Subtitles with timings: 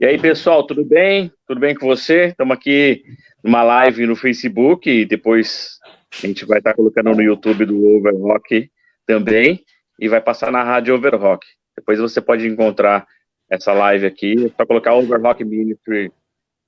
[0.00, 1.30] E aí, pessoal, tudo bem?
[1.46, 2.28] Tudo bem com você?
[2.28, 3.04] Estamos aqui
[3.44, 5.78] numa live no Facebook e depois
[6.10, 8.70] a gente vai estar colocando no YouTube do Overrock
[9.04, 9.62] também
[10.00, 11.46] e vai passar na rádio Overrock.
[11.76, 13.06] Depois você pode encontrar
[13.50, 16.10] essa live aqui, é só colocar Overrock Ministry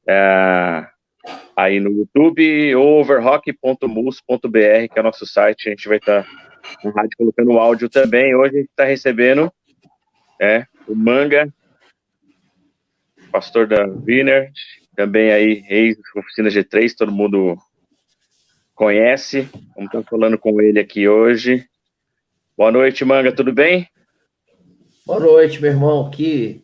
[0.07, 0.87] é,
[1.57, 5.69] aí no YouTube ou overrock.mus.br, que é o nosso site.
[5.69, 6.27] A gente vai estar
[6.85, 8.35] na rádio colocando o áudio também.
[8.35, 9.51] Hoje a gente está recebendo
[10.39, 11.51] é, o Manga
[13.33, 14.53] pastor da Wiener,
[14.95, 17.57] também aí, ex oficina G3, todo mundo
[18.75, 19.49] conhece.
[19.75, 21.67] Vamos estar falando com ele aqui hoje.
[22.57, 23.89] Boa noite, Manga, tudo bem?
[25.07, 26.11] Boa noite, meu irmão.
[26.11, 26.63] Que,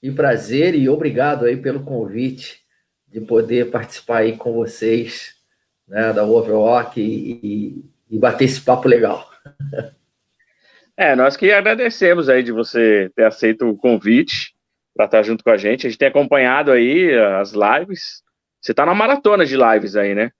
[0.00, 2.60] que prazer e obrigado aí pelo convite
[3.08, 5.34] de poder participar aí com vocês
[5.88, 7.84] né, da Overwalk e, e,
[8.16, 9.28] e bater esse papo legal.
[10.96, 14.53] É, nós que agradecemos aí de você ter aceito o convite
[14.94, 15.86] para estar tá junto com a gente.
[15.86, 18.22] A gente tem acompanhado aí as lives.
[18.60, 20.30] Você está na maratona de lives aí, né?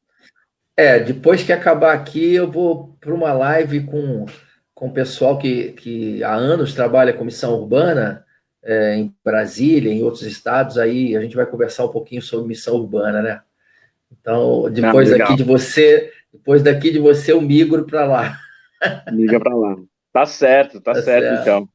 [0.77, 4.27] É, depois que acabar aqui, eu vou para uma live com,
[4.74, 8.24] com o pessoal que, que há anos trabalha com missão urbana
[8.62, 10.78] é, em Brasília, em outros estados.
[10.78, 13.41] Aí a gente vai conversar um pouquinho sobre missão urbana, né?
[14.11, 18.39] Então, depois ah, daqui de você, depois daqui de você, eu migro para lá.
[19.12, 19.77] Migra para lá.
[20.12, 21.68] Tá certo, tá, tá certo, certo, então.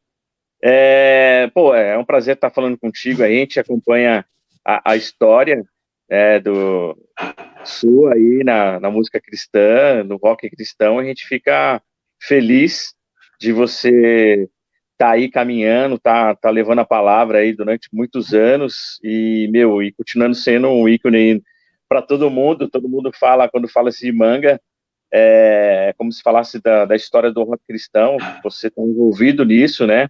[0.61, 3.23] É, pô, é um prazer estar falando contigo.
[3.23, 4.25] A gente acompanha
[4.65, 5.63] a, a história
[6.09, 6.97] é, do
[7.63, 10.99] sua aí na, na música cristã, no rock cristão.
[10.99, 11.81] A gente fica
[12.21, 12.93] feliz
[13.39, 14.49] de você
[14.97, 19.93] tá aí caminhando, tá, tá levando a palavra aí durante muitos anos e, meu, e
[19.93, 21.41] continuando sendo um ícone
[21.87, 22.69] para todo mundo.
[22.69, 24.59] Todo mundo fala, quando fala de manga,
[25.11, 28.17] é como se falasse da, da história do rock cristão.
[28.43, 30.09] Você está envolvido nisso, né?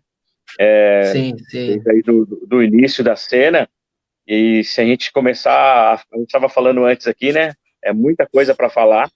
[0.58, 1.82] É, sim, sim.
[1.88, 3.68] Aí do, do início da cena.
[4.28, 7.54] E se a gente começar, a gente estava falando antes aqui, né?
[7.84, 9.10] É muita coisa para falar.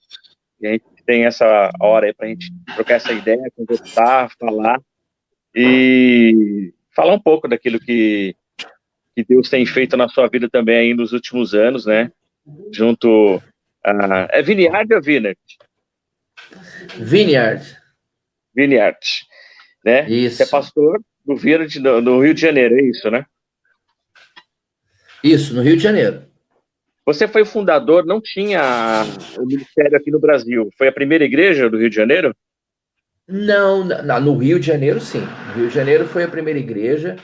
[0.59, 4.81] E a gente tem essa hora aí para a gente trocar essa ideia, conversar, falar
[5.55, 8.35] e falar um pouco daquilo que,
[9.15, 12.11] que Deus tem feito na sua vida também aí nos últimos anos, né?
[12.71, 13.41] Junto
[13.85, 14.27] a.
[14.31, 15.39] É Vineyard ou Vineyard?
[16.97, 17.77] Vineyard.
[18.55, 18.99] Vineyard.
[19.85, 20.09] Né?
[20.09, 20.37] Isso.
[20.37, 23.25] Você é pastor do Verde, no Rio de Janeiro, é isso, né?
[25.23, 26.23] Isso, no Rio de Janeiro.
[27.05, 29.05] Você foi o fundador, não tinha
[29.37, 30.69] o ministério aqui no Brasil.
[30.77, 32.35] Foi a primeira igreja do Rio de Janeiro?
[33.27, 35.25] Não, no Rio de Janeiro, sim.
[35.47, 37.15] No Rio de Janeiro foi a primeira igreja.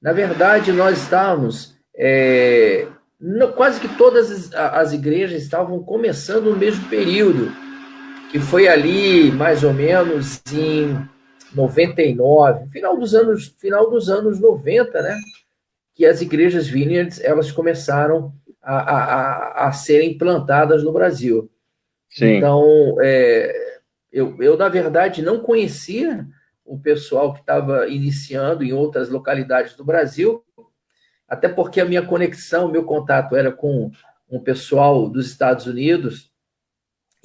[0.00, 1.74] Na verdade, nós estávamos.
[1.94, 2.86] É,
[3.20, 7.52] no, quase que todas as, as igrejas estavam começando no mesmo período,
[8.30, 10.98] que foi ali mais ou menos em
[11.54, 15.16] 99, final dos anos, final dos anos 90, né?
[15.94, 18.32] Que as igrejas vineyards elas começaram
[18.62, 21.50] a, a, a serem implantadas no Brasil.
[22.08, 22.36] Sim.
[22.36, 23.80] Então, é,
[24.12, 26.26] eu, eu, na verdade, não conhecia
[26.64, 30.44] o pessoal que estava iniciando em outras localidades do Brasil,
[31.28, 33.90] até porque a minha conexão, meu contato era com
[34.30, 36.30] um pessoal dos Estados Unidos,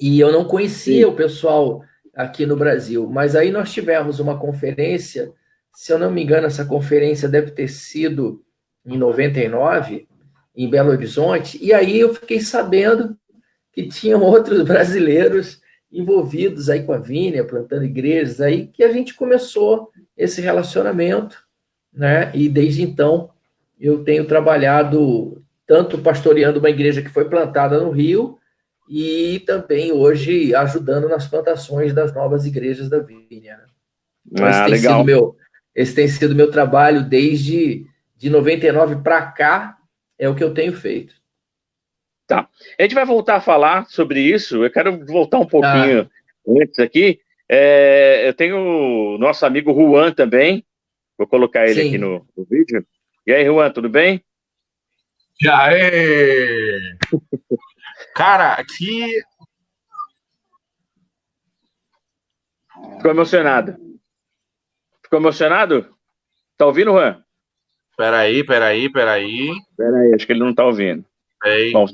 [0.00, 1.12] e eu não conhecia Sim.
[1.12, 1.82] o pessoal
[2.18, 3.08] aqui no Brasil.
[3.08, 5.32] Mas aí nós tivemos uma conferência,
[5.72, 8.42] se eu não me engano, essa conferência deve ter sido
[8.84, 10.08] em 99,
[10.56, 13.16] em Belo Horizonte, e aí eu fiquei sabendo
[13.72, 15.60] que tinham outros brasileiros
[15.92, 21.38] envolvidos aí com a Vínia, plantando igrejas, aí que a gente começou esse relacionamento,
[21.92, 22.32] né?
[22.34, 23.30] E desde então
[23.78, 28.38] eu tenho trabalhado tanto pastoreando uma igreja que foi plantada no Rio,
[28.88, 33.56] e também hoje ajudando nas plantações das novas igrejas da Vinha.
[33.56, 33.66] Né?
[34.30, 35.04] Então, ah, esse, legal.
[35.04, 35.36] meu,
[35.74, 39.78] esse tem sido meu trabalho desde de 99 para cá,
[40.18, 41.14] é o que eu tenho feito.
[42.26, 42.48] Tá.
[42.78, 44.64] A gente vai voltar a falar sobre isso.
[44.64, 46.10] Eu quero voltar um pouquinho tá.
[46.60, 47.20] antes aqui.
[47.48, 50.64] É, eu tenho o nosso amigo Juan também.
[51.16, 51.88] Vou colocar ele Sim.
[51.88, 52.84] aqui no, no, vídeo.
[53.26, 54.22] E aí, Juan, tudo bem?
[55.40, 56.96] E aí?
[58.18, 59.06] Cara, aqui.
[62.96, 63.76] Ficou emocionado.
[65.04, 65.94] Ficou emocionado?
[66.56, 67.22] Tá ouvindo, Juan?
[67.96, 69.50] Peraí, peraí, peraí.
[69.76, 71.04] Peraí, acho que ele não tá ouvindo.
[71.40, 71.70] Peraí.
[71.70, 71.86] Bom,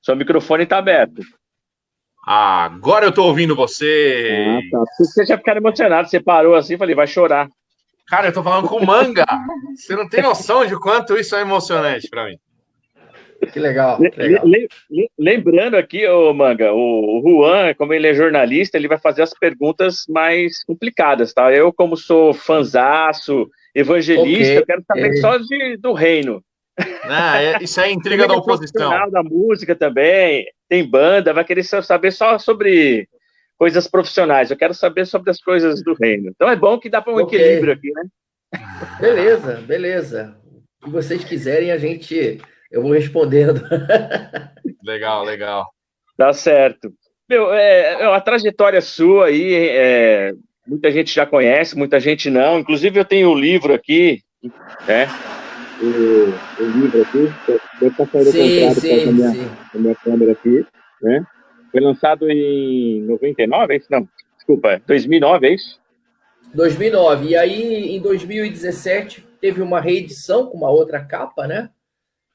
[0.00, 1.20] seu, microfone tá aberto.
[2.24, 4.46] Agora eu tô ouvindo você.
[4.48, 4.84] Ah, tá.
[4.98, 7.48] Você já ficaram emocionado, você parou assim, falei, vai chorar.
[8.06, 9.26] Cara, eu tô falando com manga.
[9.74, 12.38] Você não tem noção de quanto isso é emocionante para mim.
[13.52, 13.98] Que legal.
[13.98, 14.44] Que legal.
[15.18, 20.04] Lembrando aqui, ô Manga, o Juan, como ele é jornalista, ele vai fazer as perguntas
[20.08, 21.52] mais complicadas, tá?
[21.52, 24.58] Eu, como sou fanzaço, evangelista, okay.
[24.58, 26.42] eu quero saber só de, do reino.
[27.04, 29.10] Ah, é, isso é intriga da é oposição.
[29.10, 33.08] da música também, tem banda, vai querer saber só sobre
[33.58, 34.50] coisas profissionais.
[34.50, 36.30] Eu quero saber sobre as coisas do reino.
[36.34, 37.38] Então é bom que dá para um okay.
[37.38, 38.04] equilíbrio aqui, né?
[39.00, 40.36] Beleza, beleza.
[40.82, 42.40] O que vocês quiserem, a gente.
[42.70, 43.62] Eu vou respondendo.
[44.82, 45.66] legal, legal.
[46.16, 46.92] Tá certo.
[47.28, 50.32] Meu, é, é, a trajetória sua aí, é,
[50.66, 52.58] muita gente já conhece, muita gente não.
[52.58, 54.22] Inclusive, eu tenho o um livro aqui,
[54.86, 55.08] né?
[55.80, 57.32] O, o livro aqui,
[57.80, 59.50] vou estar saindo sim, sim, com a minha, sim.
[59.74, 60.64] a minha câmera aqui,
[61.02, 61.26] né?
[61.70, 63.88] Foi lançado em 99, é isso?
[63.90, 65.80] Não, desculpa, 2009, é isso?
[66.54, 67.28] 2009.
[67.28, 71.70] E aí, em 2017, teve uma reedição com uma outra capa, né?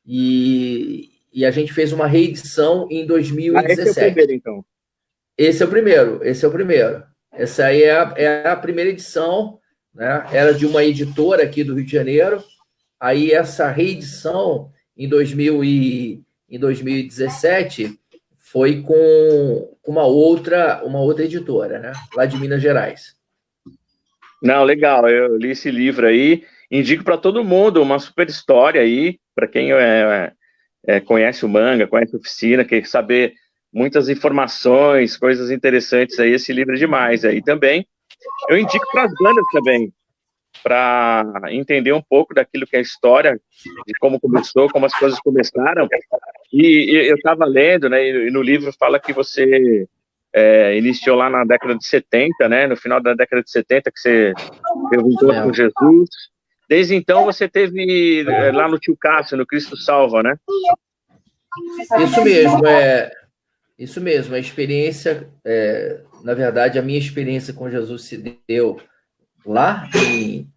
[0.05, 3.79] E, e a gente fez uma reedição em 2017.
[3.79, 4.65] Ah, esse é o primeiro, então.
[5.37, 7.03] Esse é o primeiro, esse é o primeiro.
[7.31, 9.59] Essa aí é a, é a primeira edição,
[9.93, 10.25] né?
[10.31, 12.43] Era de uma editora aqui do Rio de Janeiro.
[12.99, 17.97] Aí essa reedição em, 2000 e, em 2017
[18.37, 21.93] foi com uma outra, uma outra editora, né?
[22.15, 23.15] Lá de Minas Gerais.
[24.43, 25.07] Não, legal.
[25.07, 26.43] Eu li esse livro aí.
[26.69, 30.31] Indico para todo mundo uma super história aí, para quem é,
[30.85, 33.33] é, conhece o manga, conhece a oficina, quer saber
[33.73, 37.87] muitas informações, coisas interessantes aí, esse livro é demais aí também.
[38.49, 39.93] Eu indico para as bandas também,
[40.61, 43.39] para entender um pouco daquilo que é a história,
[43.87, 45.87] de como começou, como as coisas começaram.
[46.51, 49.87] E, e eu estava lendo, né, e no livro fala que você
[50.33, 53.99] é, iniciou lá na década de 70, né, no final da década de 70, que
[53.99, 54.33] você
[54.89, 56.09] perguntou com Jesus.
[56.71, 60.37] Desde então você teve é, lá no Tio Cássio, no Cristo Salva, né?
[62.01, 63.11] Isso mesmo, é,
[63.77, 68.79] isso mesmo, a experiência, é, na verdade, a minha experiência com Jesus se deu
[69.45, 70.49] lá em,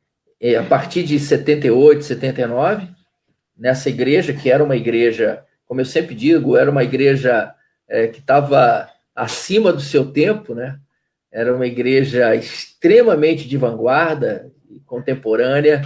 [0.57, 2.89] a partir de 78, 79,
[3.59, 7.53] nessa igreja, que era uma igreja, como eu sempre digo, era uma igreja
[7.89, 10.79] é, que estava acima do seu tempo, né?
[11.33, 14.49] Era uma igreja extremamente de vanguarda,
[14.87, 15.83] contemporânea,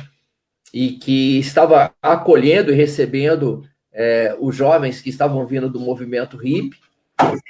[0.73, 6.79] e que estava acolhendo e recebendo é, os jovens que estavam vindo do movimento hippie,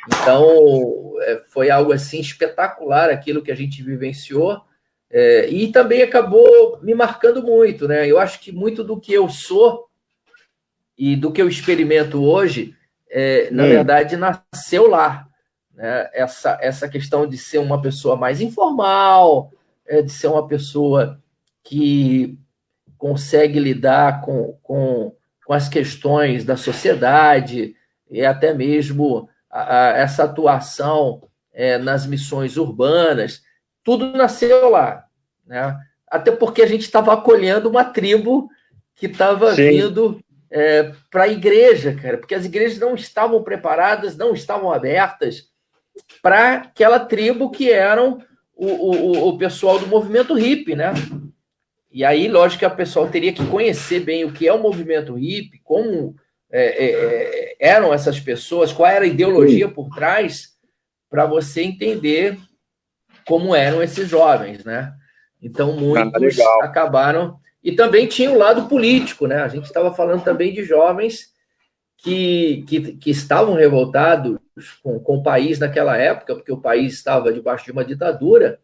[0.06, 4.62] então, é, foi algo assim espetacular aquilo que a gente vivenciou.
[5.10, 8.06] É, e também acabou me marcando muito, né?
[8.06, 9.88] Eu acho que muito do que eu sou
[10.96, 12.74] e do que eu experimento hoje,
[13.10, 13.68] é, na hum.
[13.68, 15.26] verdade, nasceu lá.
[15.74, 16.10] Né?
[16.12, 19.50] Essa, essa questão de ser uma pessoa mais informal,
[19.86, 21.22] é, de ser uma pessoa
[21.62, 22.38] que
[22.98, 25.14] consegue lidar com, com,
[25.46, 27.74] com as questões da sociedade
[28.10, 31.22] e até mesmo a, a, essa atuação
[31.52, 33.42] é, nas missões urbanas,
[33.82, 35.04] tudo nasceu lá.
[35.46, 35.76] Né?
[36.06, 38.50] Até porque a gente estava acolhendo uma tribo
[38.94, 44.34] que estava vindo é, para a igreja, cara, porque as igrejas não estavam preparadas, não
[44.34, 45.48] estavam abertas
[46.22, 48.22] para aquela tribo que eram
[48.56, 50.92] o, o, o pessoal do movimento hippie, né?
[51.90, 55.14] E aí, lógico que a pessoa teria que conhecer bem o que é o movimento
[55.14, 56.14] hippie, como
[56.50, 60.56] é, é, é, eram essas pessoas, qual era a ideologia por trás,
[61.08, 62.38] para você entender
[63.26, 64.92] como eram esses jovens, né?
[65.40, 67.38] Então, muitos ah, acabaram.
[67.62, 69.36] E também tinha o lado político, né?
[69.42, 71.32] A gente estava falando também de jovens
[71.98, 74.38] que, que, que estavam revoltados
[74.82, 78.60] com, com o país naquela época, porque o país estava debaixo de uma ditadura.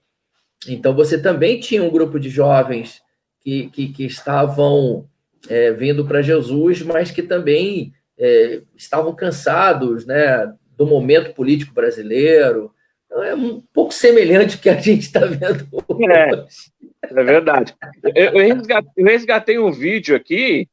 [0.66, 3.03] Então, você também tinha um grupo de jovens
[3.44, 5.06] que, que, que estavam
[5.48, 12.72] é, vindo para Jesus, mas que também é, estavam cansados né, do momento político brasileiro.
[13.04, 16.10] Então, é um pouco semelhante ao que a gente está vendo hoje.
[16.10, 17.74] É, é verdade.
[18.14, 20.66] Eu, eu, resgatei, eu, resgatei, um vídeo aqui,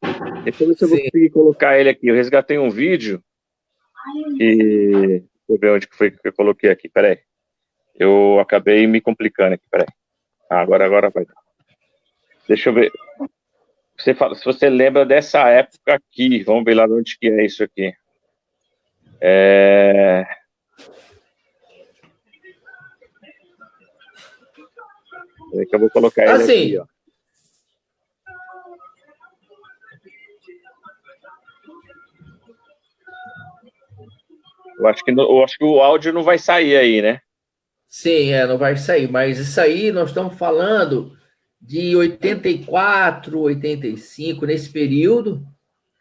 [0.45, 2.07] depois eu vou conseguir colocar ele aqui.
[2.07, 3.21] Eu resgatei um vídeo
[4.39, 5.23] e.
[5.51, 7.19] Deixa eu ver onde que foi que eu coloquei aqui, peraí.
[7.93, 9.87] Eu acabei me complicando aqui, peraí.
[10.49, 11.25] Ah, agora, agora vai.
[12.51, 12.91] Deixa eu ver.
[13.97, 17.63] Você fala, se você lembra dessa época aqui, vamos ver lá onde que é isso
[17.63, 17.93] aqui.
[19.21, 20.25] É...
[25.53, 26.51] É que eu vou colocar ele assim.
[26.51, 26.85] aqui, ó.
[34.77, 37.21] Eu acho, que, eu acho que o áudio não vai sair aí, né?
[37.87, 41.20] Sim, é, não vai sair, mas isso aí nós estamos falando
[41.61, 45.45] de 84, 85, nesse período,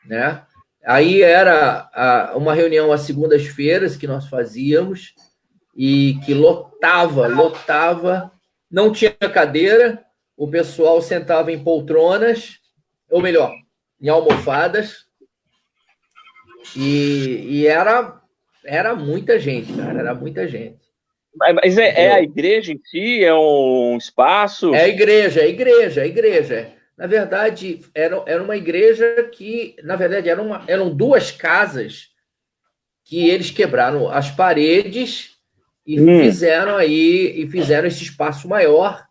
[0.07, 0.43] né?
[0.85, 5.15] Aí era a, uma reunião às segundas-feiras que nós fazíamos
[5.77, 8.33] e que lotava, lotava,
[8.71, 10.03] não tinha cadeira,
[10.37, 12.59] o pessoal sentava em poltronas,
[13.11, 13.53] ou melhor,
[14.01, 15.05] em almofadas.
[16.75, 18.21] E, e era,
[18.65, 20.90] era muita gente, cara, era muita gente.
[21.35, 23.25] Mas é, é, a igreja em si?
[23.25, 24.75] É um espaço?
[24.75, 26.73] É a igreja, é a igreja, é a igreja.
[26.97, 32.09] Na verdade, era, era uma igreja que, na verdade, era uma, eram duas casas
[33.05, 35.31] que eles quebraram as paredes
[35.87, 36.21] e hum.
[36.21, 39.05] fizeram aí e fizeram esse espaço maior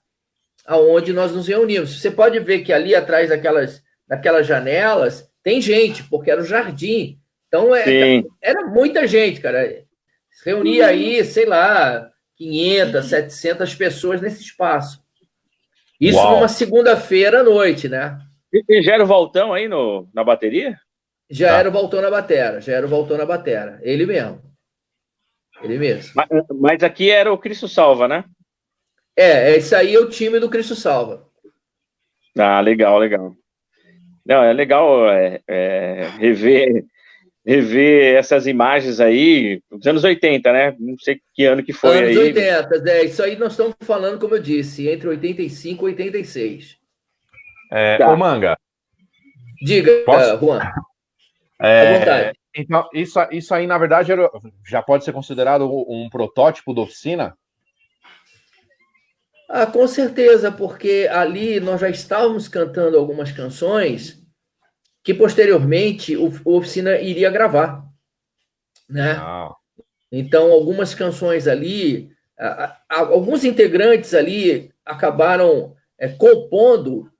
[0.65, 1.99] aonde nós nos reunimos.
[1.99, 7.19] Você pode ver que ali atrás daquelas, daquelas janelas tem gente, porque era o jardim.
[7.47, 9.83] Então é, era muita gente, cara.
[10.39, 15.03] Se reunia aí, sei lá, 500, 700 pessoas nesse espaço.
[15.99, 16.37] Isso Uau.
[16.37, 18.17] numa segunda-feira à noite, né?
[18.53, 20.79] E, e já era o Valtão aí no, na bateria?
[21.29, 21.57] Já tá.
[21.57, 23.81] era o Valtão na batera, já era o Valtão na batera.
[23.81, 24.41] Ele mesmo.
[25.61, 26.13] Ele mesmo.
[26.15, 28.23] Mas, mas aqui era o Cristo Salva, né?
[29.17, 31.27] É, esse aí é o time do Cristo Salva.
[32.37, 33.35] Ah, legal, legal.
[34.25, 36.85] Não, é legal é, é, rever,
[37.45, 40.75] rever essas imagens aí, dos anos 80, né?
[40.79, 42.17] Não sei que ano que foi anos aí.
[42.17, 46.77] 80, é, isso aí nós estamos falando, como eu disse, entre 85 e 86.
[47.71, 48.11] É, tá.
[48.11, 48.57] Ô, Manga.
[49.61, 50.37] Diga, Posso?
[50.37, 50.59] Juan.
[51.61, 52.39] É, à vontade.
[52.55, 54.29] Então, isso, isso aí, na verdade, era,
[54.67, 57.37] já pode ser considerado um protótipo da oficina?
[59.47, 64.19] Ah, com certeza, porque ali nós já estávamos cantando algumas canções
[65.09, 67.83] que posteriormente o, o Oficina iria gravar,
[68.87, 69.19] né?
[70.11, 77.11] Então, algumas canções ali, a, a, alguns integrantes ali acabaram é, compondo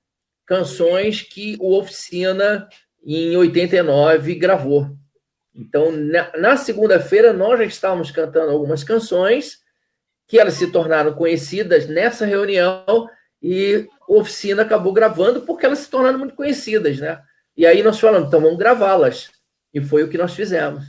[0.45, 2.69] canções que o Oficina,
[3.03, 4.95] em 89, gravou.
[5.55, 9.63] Então, na, na segunda-feira, nós já estávamos cantando algumas canções
[10.27, 13.09] que elas se tornaram conhecidas nessa reunião
[13.41, 17.23] e a oficina acabou gravando porque elas se tornaram muito conhecidas, né?
[17.59, 19.29] E aí nós falamos, então vamos gravá-las.
[19.73, 20.85] E foi o que nós fizemos.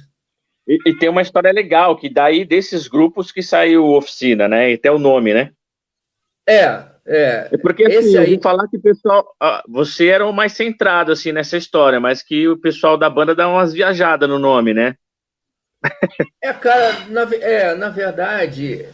[0.69, 4.71] E, e, tem uma história legal, que daí desses grupos que saiu oficina, né?
[4.71, 5.51] E até o nome, né?
[6.49, 6.65] É,
[7.05, 7.49] é.
[7.51, 8.41] é porque assim, Esse aí...
[8.41, 9.35] falar que o pessoal.
[9.69, 13.49] Você era o mais centrado assim nessa história, mas que o pessoal da banda dá
[13.49, 14.95] umas viajadas no nome, né?
[16.41, 18.87] É, cara, na, é, na verdade,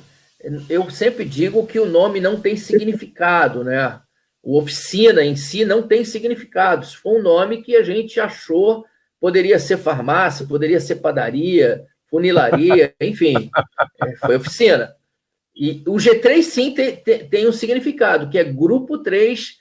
[0.70, 4.00] eu sempre digo que o nome não tem significado, né?
[4.46, 6.84] O oficina em si não tem significado.
[6.84, 8.86] Isso foi um nome que a gente achou
[9.20, 13.50] poderia ser farmácia, poderia ser padaria, funilaria, enfim,
[14.04, 14.94] é, foi oficina.
[15.52, 19.56] E o G3 sim tem, tem, tem um significado, que é grupo 3,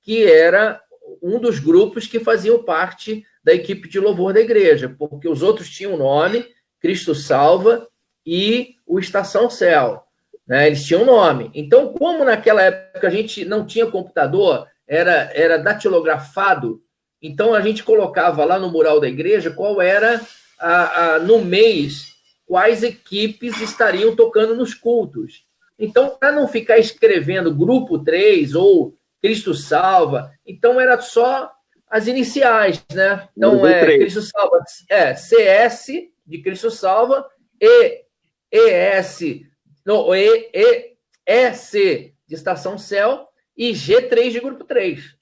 [0.00, 0.80] que era
[1.20, 5.68] um dos grupos que faziam parte da equipe de louvor da igreja, porque os outros
[5.68, 6.46] tinham nome,
[6.78, 7.88] Cristo Salva
[8.24, 10.04] e o Estação Céu.
[10.50, 10.66] Né?
[10.66, 11.48] Eles tinham nome.
[11.54, 16.82] Então, como naquela época a gente não tinha computador, era, era datilografado,
[17.22, 20.20] então a gente colocava lá no mural da igreja qual era
[20.58, 25.44] a, a, no mês quais equipes estariam tocando nos cultos.
[25.78, 31.48] Então, para não ficar escrevendo grupo 3 ou Cristo Salva, então era só
[31.88, 33.28] as iniciais, né?
[33.36, 35.86] Então é Cristo Salva, é CS
[36.26, 37.24] de Cristo Salva,
[37.60, 38.02] E,
[38.50, 39.48] ES
[39.90, 40.94] no, e, e,
[41.26, 45.16] EC de Estação Céu e G3 de Grupo 3.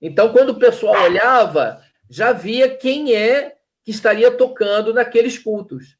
[0.00, 5.96] Então, quando o pessoal olhava, já via quem é que estaria tocando naqueles cultos,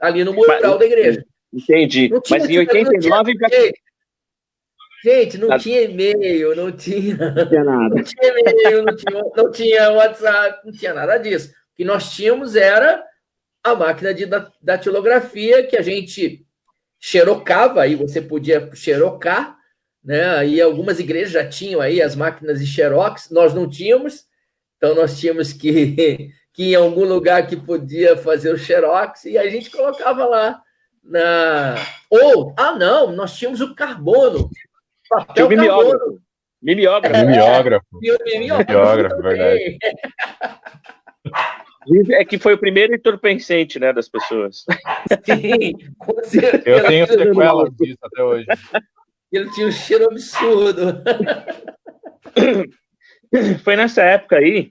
[0.00, 1.24] ali no mural da igreja.
[1.52, 2.08] Entendi.
[2.08, 3.34] Tinha, Mas em 89...
[3.34, 3.72] Não tinha,
[5.04, 7.16] gente, não tinha e-mail, não tinha...
[7.16, 7.94] Não tinha nada.
[7.94, 11.50] Não tinha e-mail, não tinha, não tinha WhatsApp, não tinha nada disso.
[11.50, 13.04] O que nós tínhamos era
[13.62, 14.26] a máquina de
[14.60, 16.44] datilografia que a gente
[17.02, 19.56] xerocava, aí você podia xerocar,
[20.04, 20.36] né?
[20.36, 24.24] Aí algumas igrejas já tinham aí as máquinas de xerox, nós não tínhamos,
[24.76, 29.36] então nós tínhamos que, que ir em algum lugar que podia fazer o xerox e
[29.36, 30.62] a gente colocava lá
[31.02, 31.74] na
[32.08, 34.48] ou ah não, nós tínhamos o carbono,
[35.10, 36.22] papel carbono.
[36.62, 37.16] Mimeógrafo.
[37.16, 37.86] É, mimeógrafo.
[38.00, 39.78] Mimeógrafo, mimeógrafo verdade.
[42.10, 44.64] É que foi o primeiro entorpecente, né, das pessoas.
[45.24, 46.62] Sim, com certeza.
[46.64, 48.46] Eu tenho sequelas disso até hoje.
[49.32, 51.02] Ele tinha um cheiro absurdo.
[53.64, 54.70] Foi nessa época aí,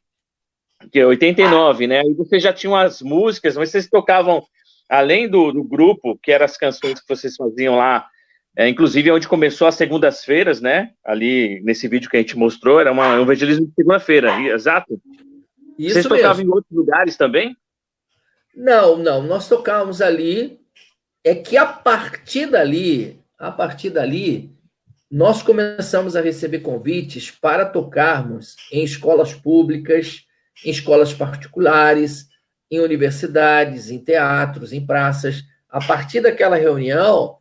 [0.91, 2.01] que é 89, né?
[2.03, 4.43] E vocês já tinham as músicas, mas vocês tocavam,
[4.87, 8.07] além do, do grupo, que eram as canções que vocês faziam lá,
[8.55, 10.91] é, inclusive onde começou as segundas-feiras, né?
[11.03, 14.99] Ali nesse vídeo que a gente mostrou, era uma, um evangelismo de segunda-feira, exato.
[15.85, 16.51] Isso Vocês tocavam mesmo.
[16.51, 17.57] em outros lugares também?
[18.55, 19.23] Não, não.
[19.23, 20.59] Nós tocávamos ali.
[21.23, 24.51] É que a partir dali, a partir dali,
[25.09, 30.25] nós começamos a receber convites para tocarmos em escolas públicas,
[30.65, 32.27] em escolas particulares,
[32.71, 35.43] em universidades, em teatros, em praças.
[35.69, 37.37] A partir daquela reunião,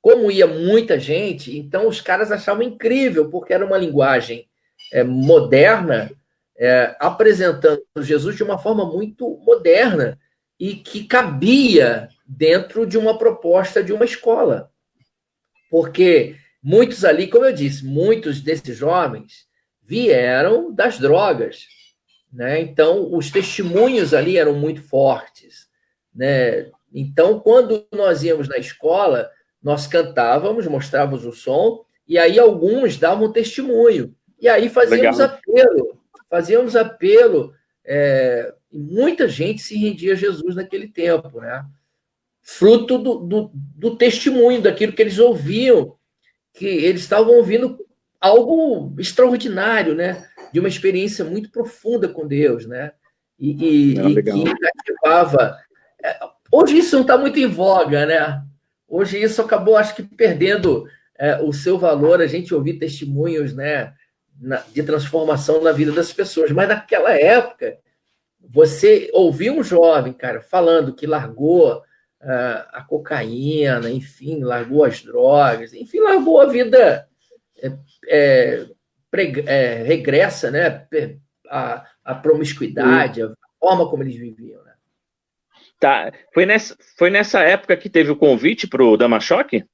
[0.00, 4.48] como ia muita gente, então os caras achavam incrível, porque era uma linguagem
[4.92, 6.10] é, moderna,
[6.56, 10.18] é, apresentando Jesus de uma forma muito moderna
[10.58, 14.70] e que cabia dentro de uma proposta de uma escola.
[15.70, 19.46] Porque muitos ali, como eu disse, muitos desses jovens
[19.82, 21.66] vieram das drogas.
[22.32, 22.60] Né?
[22.60, 25.68] Então, os testemunhos ali eram muito fortes.
[26.14, 26.70] Né?
[26.94, 29.30] Então, quando nós íamos na escola,
[29.62, 34.14] nós cantávamos, mostrávamos o som, e aí alguns davam testemunho.
[34.40, 35.36] E aí fazíamos Legal.
[35.36, 36.01] apelo,
[36.32, 37.52] fazíamos apelo.
[37.84, 41.62] É, muita gente se rendia a Jesus naquele tempo, né?
[42.42, 45.94] fruto do, do, do testemunho, daquilo que eles ouviam,
[46.54, 47.78] que eles estavam ouvindo
[48.18, 50.26] algo extraordinário, né?
[50.52, 52.92] De uma experiência muito profunda com Deus, né?
[53.38, 54.30] E, e, é e que
[54.80, 55.58] ativava.
[56.02, 56.18] É,
[56.50, 58.42] hoje isso não está muito em voga, né?
[58.88, 60.86] Hoje isso acabou, acho que, perdendo
[61.18, 63.94] é, o seu valor, a gente ouvir testemunhos, né?
[64.44, 66.50] Na, de transformação na vida das pessoas.
[66.50, 67.78] Mas naquela época,
[68.40, 71.82] você ouvir um jovem, cara, falando que largou
[72.24, 77.08] a cocaína, enfim, largou as drogas, enfim, largou a vida
[77.60, 77.72] é,
[78.08, 78.66] é,
[79.46, 80.86] é, regressa, né?
[81.48, 84.62] A, a promiscuidade, a forma como eles viviam.
[84.62, 84.72] Né?
[85.78, 86.12] Tá.
[86.32, 89.64] Foi nessa, foi nessa época que teve o convite para o Damachoque?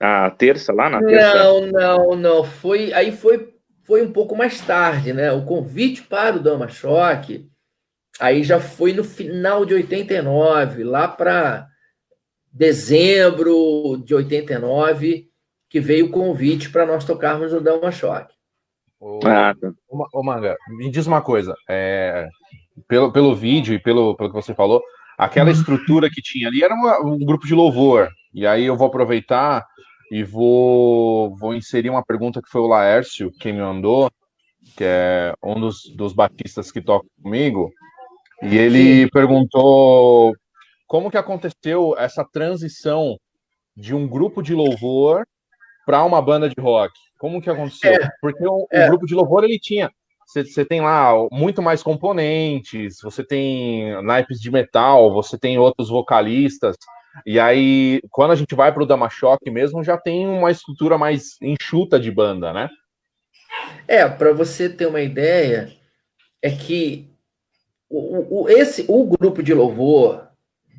[0.00, 1.34] A terça lá na terça?
[1.34, 2.44] Não, não, não.
[2.44, 3.52] Foi, aí foi,
[3.88, 5.32] foi um pouco mais tarde, né?
[5.32, 7.48] O convite para o Dama Choque,
[8.20, 11.66] aí já foi no final de 89, lá para
[12.52, 15.30] dezembro de 89,
[15.70, 18.34] que veio o convite para nós tocarmos no Dama Choque.
[19.00, 19.54] Ô, tá.
[20.12, 21.54] ô, Manga, me diz uma coisa.
[21.66, 22.28] É,
[22.86, 24.82] pelo, pelo vídeo e pelo, pelo que você falou,
[25.16, 28.10] aquela estrutura que tinha ali era uma, um grupo de louvor.
[28.34, 29.66] E aí eu vou aproveitar
[30.10, 34.10] e vou, vou inserir uma pergunta que foi o Laércio quem me mandou,
[34.76, 37.70] que é um dos, dos batistas que toca comigo.
[38.42, 40.34] E ele perguntou
[40.86, 43.18] como que aconteceu essa transição
[43.76, 45.26] de um grupo de louvor
[45.84, 46.92] para uma banda de rock?
[47.18, 47.92] Como que aconteceu?
[47.92, 48.86] É, Porque o, é.
[48.86, 49.90] o, grupo de louvor ele tinha,
[50.26, 56.76] você tem lá muito mais componentes, você tem naipes de metal, você tem outros vocalistas.
[57.26, 61.36] E aí, quando a gente vai para o Damachoque mesmo, já tem uma estrutura mais
[61.42, 62.68] enxuta de banda, né?
[63.86, 65.72] É, para você ter uma ideia,
[66.42, 67.10] é que
[67.88, 70.28] o, o, esse, o grupo de louvor,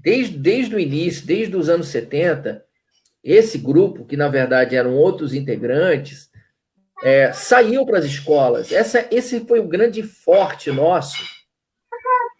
[0.02, 2.64] desde, desde o início, desde os anos 70,
[3.24, 6.30] esse grupo, que na verdade eram outros integrantes,
[7.04, 8.72] é, saiu para as escolas.
[8.72, 11.18] Essa, esse foi o grande forte nosso.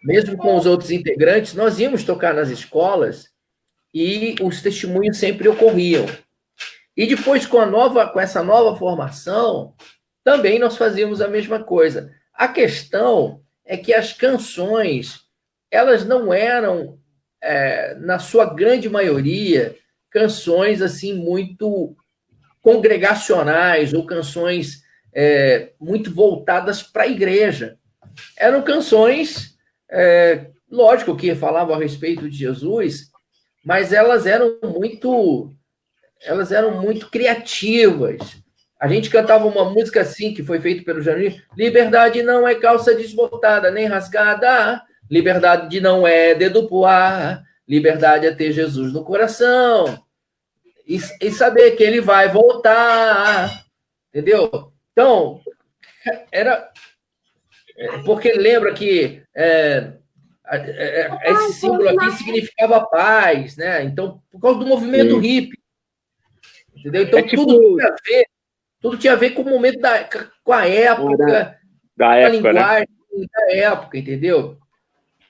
[0.02, 3.28] Mesmo com os outros integrantes, nós íamos tocar nas escolas
[3.92, 6.06] e os testemunhos sempre ocorriam.
[6.96, 9.74] E depois, com, a nova, com essa nova formação,
[10.22, 12.12] também nós fazíamos a mesma coisa.
[12.34, 15.30] A questão é que as canções
[15.70, 16.98] elas não eram
[17.40, 19.76] é, na sua grande maioria,
[20.10, 21.96] canções assim muito
[22.60, 24.82] congregacionais ou canções
[25.14, 27.78] é, muito voltadas para a igreja.
[28.36, 29.56] Eram canções,
[29.90, 33.09] é, lógico que falavam a respeito de Jesus,
[33.64, 35.54] mas elas eram muito,
[36.22, 38.18] elas eram muito criativas.
[38.80, 42.94] A gente cantava uma música assim que foi feita pelo Janir: Liberdade não é calça
[42.94, 50.04] desbotada nem rasgada, Liberdade não é dedo pro ar, liberdade é ter Jesus no coração
[50.86, 53.64] e, e saber que ele vai voltar,
[54.08, 54.72] entendeu?
[54.92, 55.40] Então,
[56.32, 56.68] era.
[58.04, 59.92] Porque lembra que é,
[60.50, 63.84] esse símbolo aqui significava paz, né?
[63.84, 65.20] Então, por causa do movimento Sim.
[65.20, 65.60] hippie.
[66.76, 67.02] Entendeu?
[67.02, 67.46] Então, é tipo...
[67.46, 68.26] tudo tinha a ver,
[68.80, 70.08] tudo tinha a ver com o momento da,
[70.42, 71.58] com a época,
[71.96, 72.58] da época, a né?
[72.58, 73.26] linguagem né?
[73.32, 74.58] da época, entendeu?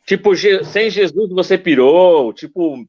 [0.07, 2.85] Tipo, sem Jesus você pirou, tipo.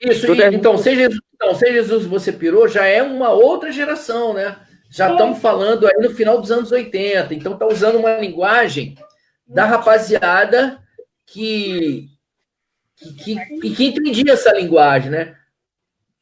[0.00, 0.52] Isso, e, é...
[0.52, 4.56] então, sem Jesus, então, sem Jesus você pirou já é uma outra geração, né?
[4.90, 8.94] Já estamos falando aí no final dos anos 80, então tá usando uma linguagem
[9.46, 10.83] da rapaziada
[11.26, 12.08] que,
[12.96, 15.36] que, que, que entendia essa linguagem, né?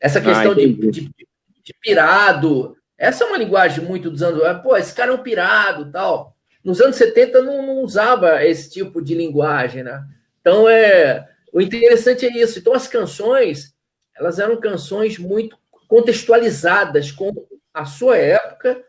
[0.01, 2.77] Essa ah, questão ah, de, de, de, pirado.
[2.99, 4.43] Essa é uma linguagem muito dos anos.
[4.63, 6.37] Pô, esse cara é um pirado tal.
[6.65, 10.05] Nos anos 70 não, não usava esse tipo de linguagem, né?
[10.41, 12.59] Então, é, o interessante é isso.
[12.59, 13.75] Então, as canções,
[14.17, 15.57] elas eram canções muito
[15.89, 17.33] contextualizadas com
[17.75, 18.83] a sua época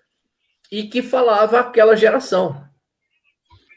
[0.71, 2.63] e que falava aquela geração.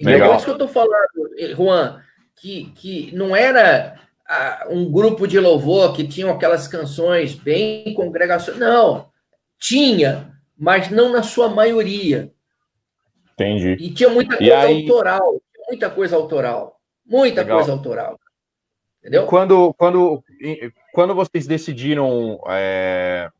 [0.00, 0.32] Legal.
[0.32, 2.02] É isso que eu estou falando, Juan,
[2.36, 8.60] que, que não era ah, um grupo de louvor que tinham aquelas canções bem congregacionais.
[8.60, 9.08] Não,
[9.58, 12.32] tinha, mas não na sua maioria.
[13.32, 13.76] Entendi.
[13.80, 14.82] E tinha muita coisa aí...
[14.82, 17.58] autoral, muita coisa autoral, muita Legal.
[17.58, 18.18] coisa autoral.
[19.00, 19.26] Entendeu?
[19.26, 20.22] Quando, quando,
[20.92, 23.30] quando vocês decidiram é,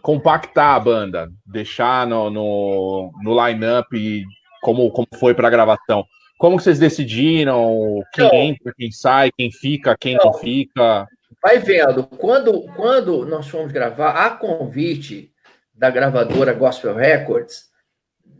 [0.00, 4.24] compactar a banda, deixar no, no, no line-up
[4.62, 6.06] como, como foi para a gravação,
[6.42, 11.06] como vocês decidiram quem então, entra, quem sai, quem fica, quem não, não fica?
[11.40, 12.02] Vai vendo.
[12.04, 15.32] Quando, quando nós fomos gravar, a convite
[15.72, 17.66] da gravadora Gospel Records,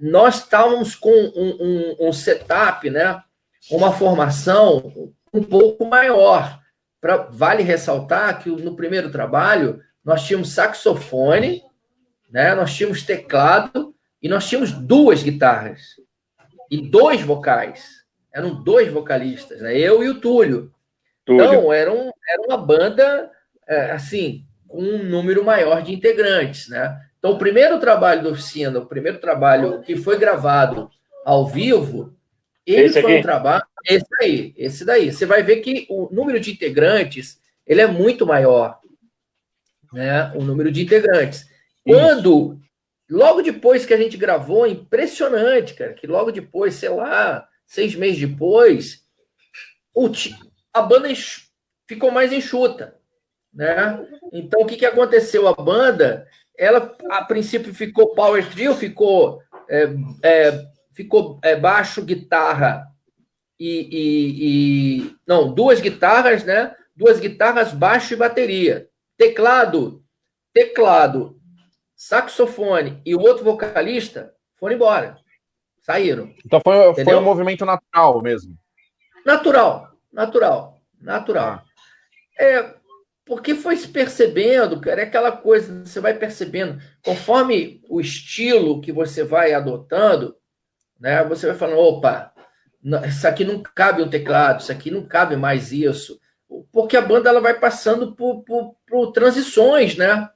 [0.01, 3.23] nós estávamos com um, um, um setup, né?
[3.71, 6.59] uma formação um pouco maior.
[7.01, 11.63] Pra, vale ressaltar que no primeiro trabalho nós tínhamos saxofone,
[12.29, 12.53] né?
[12.57, 16.02] nós tínhamos teclado e nós tínhamos duas guitarras
[16.73, 18.03] e dois vocais.
[18.33, 19.77] Eram dois vocalistas, né?
[19.77, 20.73] Eu e o Túlio.
[21.23, 21.45] Túlio.
[21.45, 23.31] Então, era, um, era uma banda,
[23.69, 26.99] é, assim, com um número maior de integrantes, né?
[27.19, 30.91] Então, o primeiro trabalho da oficina, o primeiro trabalho que foi gravado
[31.27, 32.17] ao vivo,
[32.67, 33.21] ele esse foi aqui?
[33.21, 33.65] um trabalho.
[33.87, 35.13] Esse aí, esse daí.
[35.13, 38.79] Você vai ver que o número de integrantes ele é muito maior,
[39.93, 40.33] né?
[40.35, 41.47] O número de integrantes.
[41.85, 42.59] Quando
[43.13, 48.27] Logo depois que a gente gravou, impressionante, cara, que logo depois, sei lá, seis meses
[48.27, 49.05] depois,
[50.73, 51.11] a banda
[51.87, 52.97] ficou mais enxuta,
[53.53, 54.03] né?
[54.33, 55.47] Então, o que, que aconteceu?
[55.47, 59.89] A banda, ela, a princípio, ficou power trio, ficou, é,
[60.23, 62.87] é, ficou é, baixo, guitarra
[63.61, 65.17] e, e, e...
[65.27, 66.75] Não, duas guitarras, né?
[66.97, 68.89] Duas guitarras, baixo e bateria.
[69.19, 70.03] Teclado,
[70.55, 71.42] teclado
[72.03, 75.17] saxofone e o outro vocalista foram embora.
[75.79, 76.35] Saíram.
[76.45, 78.57] Então foi, foi um movimento natural mesmo.
[79.25, 81.47] Natural, natural, natural.
[81.47, 81.65] Ah.
[82.41, 82.75] É,
[83.25, 88.91] porque foi se percebendo, cara, é aquela coisa, você vai percebendo, conforme o estilo que
[88.91, 90.37] você vai adotando,
[90.99, 92.33] né, você vai falando, opa,
[93.07, 96.19] isso aqui não cabe um teclado, isso aqui não cabe mais isso.
[96.73, 100.29] Porque a banda ela vai passando por, por, por transições, né?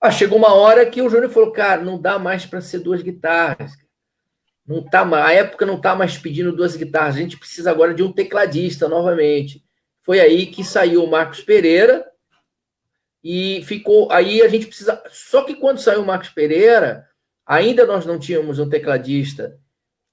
[0.00, 3.02] Ah, chegou uma hora que o Júnior falou, cara, não dá mais para ser duas
[3.02, 3.72] guitarras.
[4.66, 7.16] Não tá, a época não tá mais pedindo duas guitarras.
[7.16, 9.64] A gente precisa agora de um tecladista novamente.
[10.02, 12.06] Foi aí que saiu o Marcos Pereira
[13.22, 14.10] e ficou.
[14.10, 15.02] Aí a gente precisa.
[15.10, 17.06] Só que quando saiu o Marcos Pereira,
[17.44, 19.58] ainda nós não tínhamos um tecladista.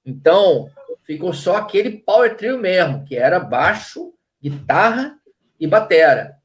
[0.04, 0.70] Então
[1.04, 5.18] ficou só aquele power trio mesmo, que era baixo, guitarra
[5.58, 6.38] e batera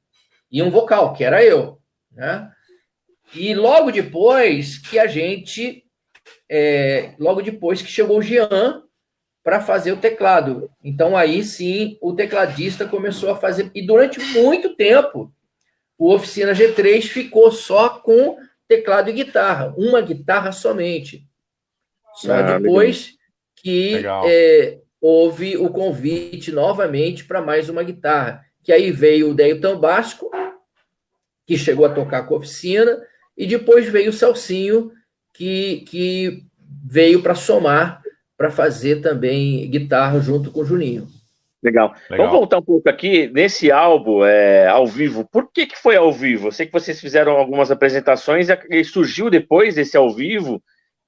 [0.54, 2.53] e um vocal, que era eu, né?
[3.36, 5.84] E logo depois que a gente.
[6.50, 8.84] É, logo depois que chegou o Jean
[9.44, 10.70] para fazer o teclado.
[10.84, 13.70] Então aí sim o tecladista começou a fazer.
[13.76, 15.34] E durante muito tempo
[15.98, 21.28] o Oficina G3 ficou só com teclado e guitarra, uma guitarra somente.
[22.16, 23.16] Só ah, depois
[23.66, 24.24] legal.
[24.24, 28.44] que é, houve o convite novamente para mais uma guitarra.
[28.64, 30.32] Que aí veio o Deio Tambasco,
[31.46, 33.02] que chegou a tocar com a oficina,
[33.38, 34.92] e depois veio o Celcinho,
[35.34, 36.44] que, que
[36.86, 38.02] veio para somar,
[38.38, 41.08] para fazer também guitarra junto com o Juninho.
[41.64, 41.96] Legal.
[42.10, 42.26] Legal.
[42.28, 45.26] Vamos voltar um pouco aqui nesse álbum é, ao vivo.
[45.32, 46.48] Por que, que foi ao vivo?
[46.48, 50.62] Eu sei que vocês fizeram algumas apresentações e surgiu depois esse ao vivo,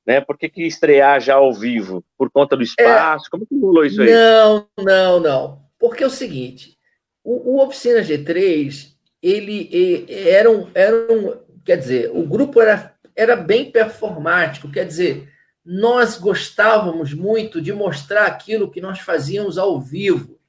[0.08, 0.22] né?
[0.22, 2.04] Por que, que estrear já ao vivo?
[2.18, 3.26] Por conta do espaço?
[3.28, 3.30] É...
[3.30, 4.10] Como que rolou isso aí?
[4.10, 5.60] Não, não, não.
[5.78, 6.78] Porque é o seguinte:
[7.22, 11.34] o, o Oficina G3 ele, ele era, um, era um,
[11.66, 15.34] Quer dizer, o grupo era, era bem performático, quer dizer,
[15.66, 20.40] nós gostávamos muito de mostrar aquilo que nós fazíamos ao vivo,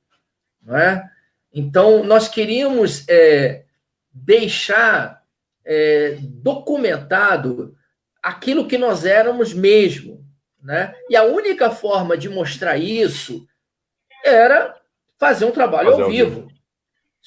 [0.63, 1.11] não é?
[1.53, 3.65] Então, nós queríamos é,
[4.13, 5.23] deixar
[5.65, 7.75] é, documentado
[8.23, 10.23] aquilo que nós éramos mesmo,
[10.63, 10.95] né?
[11.09, 13.49] E a única forma de mostrar isso
[14.23, 14.77] era
[15.17, 16.35] fazer um trabalho fazer ao vivo.
[16.43, 16.56] vivo.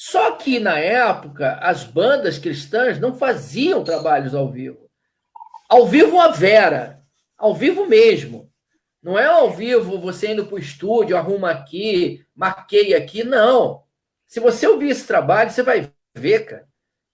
[0.02, 4.90] Só que na época as bandas cristãs não faziam trabalhos ao vivo.
[5.68, 7.04] Ao vivo a Vera,
[7.38, 8.50] ao vivo mesmo.
[9.04, 13.84] Não é ao vivo você indo para o estúdio, arruma aqui, marquei aqui, não.
[14.26, 16.66] Se você ouvir esse trabalho, você vai ver, cara,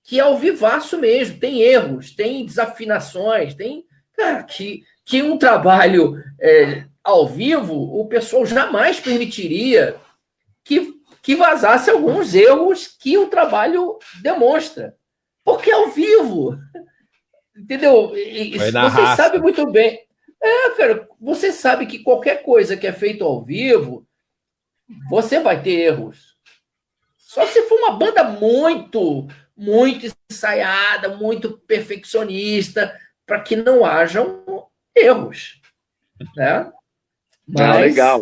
[0.04, 1.40] que é ao vivaço mesmo.
[1.40, 3.84] Tem erros, tem desafinações, tem.
[4.14, 9.96] Cara, que, que um trabalho é, ao vivo o pessoal jamais permitiria
[10.64, 10.95] que
[11.26, 14.96] que vazasse alguns erros que o trabalho demonstra.
[15.44, 16.56] Porque é ao vivo.
[17.58, 18.16] Entendeu?
[18.16, 20.06] E, você sabe muito bem.
[20.40, 24.08] É, cara, você sabe que qualquer coisa que é feito ao vivo,
[25.10, 26.38] você vai ter erros.
[27.18, 35.60] Só se for uma banda muito, muito ensaiada, muito perfeccionista, para que não hajam erros,
[36.36, 36.72] né?
[37.48, 38.22] Mas, ah, legal.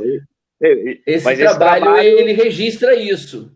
[1.05, 3.51] Esse, trabalho, esse trabalho, ele registra isso.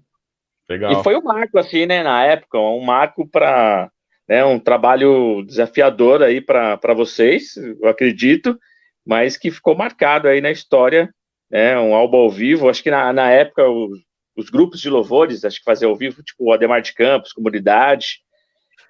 [0.69, 0.91] Legal.
[0.91, 3.89] E foi um marco, assim, né, na época, um marco para
[4.27, 8.59] né, um trabalho desafiador aí para vocês, eu acredito,
[9.05, 11.09] mas que ficou marcado aí na história,
[11.49, 13.99] né, um álbum ao vivo, acho que na, na época os,
[14.35, 18.19] os grupos de louvores, acho que faziam ao vivo, tipo o Ademar de Campos, Comunidade,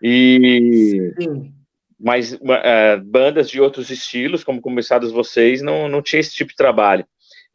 [0.02, 1.14] e...
[1.22, 1.54] Sim.
[2.00, 6.56] Mas uh, bandas de outros estilos, como começados vocês, não, não tinha esse tipo de
[6.56, 7.04] trabalho.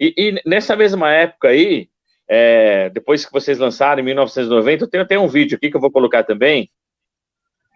[0.02, 1.88] E, e nessa mesma época aí,
[2.28, 5.80] é, depois que vocês lançaram, em 1990, eu tenho até um vídeo aqui que eu
[5.80, 6.68] vou colocar também,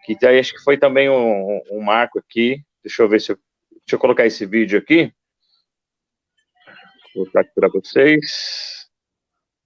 [0.03, 2.61] que acho que foi também um, um marco aqui.
[2.83, 3.37] Deixa eu ver se eu.
[3.71, 5.13] Deixa eu colocar esse vídeo aqui.
[7.15, 8.89] Vou colocar aqui para vocês.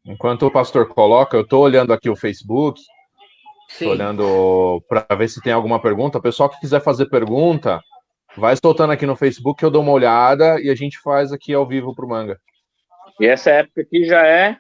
[0.06, 2.80] Enquanto o pastor coloca, eu estou olhando aqui o Facebook,
[3.70, 6.20] estou olhando para ver se tem alguma pergunta.
[6.20, 7.82] O pessoal que quiser fazer pergunta,
[8.38, 11.68] vai soltando aqui no Facebook, eu dou uma olhada e a gente faz aqui ao
[11.68, 12.40] vivo para o Manga.
[13.20, 14.58] E essa época aqui já é.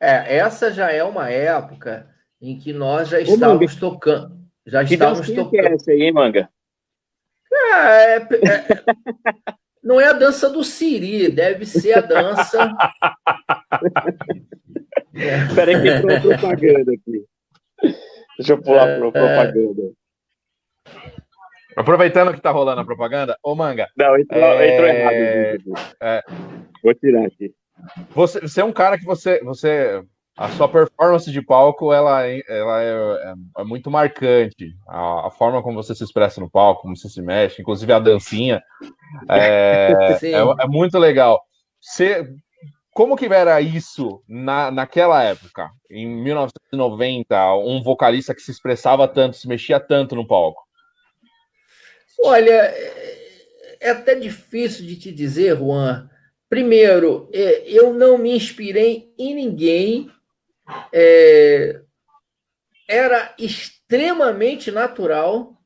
[0.00, 2.08] É, essa já é uma época
[2.40, 4.36] em que nós já estávamos tocando.
[4.66, 5.50] Já que estávamos tocando.
[5.50, 6.48] Que é essa aí, Manga?
[7.52, 8.26] É, é, é,
[9.82, 12.72] não é a dança do Siri, deve ser a dança.
[15.14, 17.24] Espera aí que entrou propaganda aqui.
[18.38, 19.92] Deixa eu pular para é, propaganda.
[21.76, 23.88] Aproveitando que tá rolando a propaganda, ô Manga.
[23.96, 24.74] Não, entrou, é...
[24.74, 25.14] entrou errado.
[26.00, 26.22] É...
[26.82, 27.54] Vou tirar aqui.
[28.10, 30.02] Você, você é um cara que você, você
[30.36, 34.74] a sua performance de palco ela, ela é, é, é muito marcante.
[34.88, 37.98] A, a, forma como você se expressa no palco, como você se mexe, inclusive a
[37.98, 38.62] dancinha,
[39.28, 39.92] é,
[40.22, 41.42] é, é, muito legal.
[41.80, 42.26] Você,
[42.92, 49.36] como que era isso na, naquela época, em 1990, um vocalista que se expressava tanto,
[49.36, 50.62] se mexia tanto no palco?
[52.24, 53.18] Olha, é,
[53.80, 56.08] é até difícil de te dizer, Juan.
[56.52, 60.10] Primeiro, é, eu não me inspirei em ninguém
[60.92, 61.80] é,
[62.86, 65.56] era extremamente natural,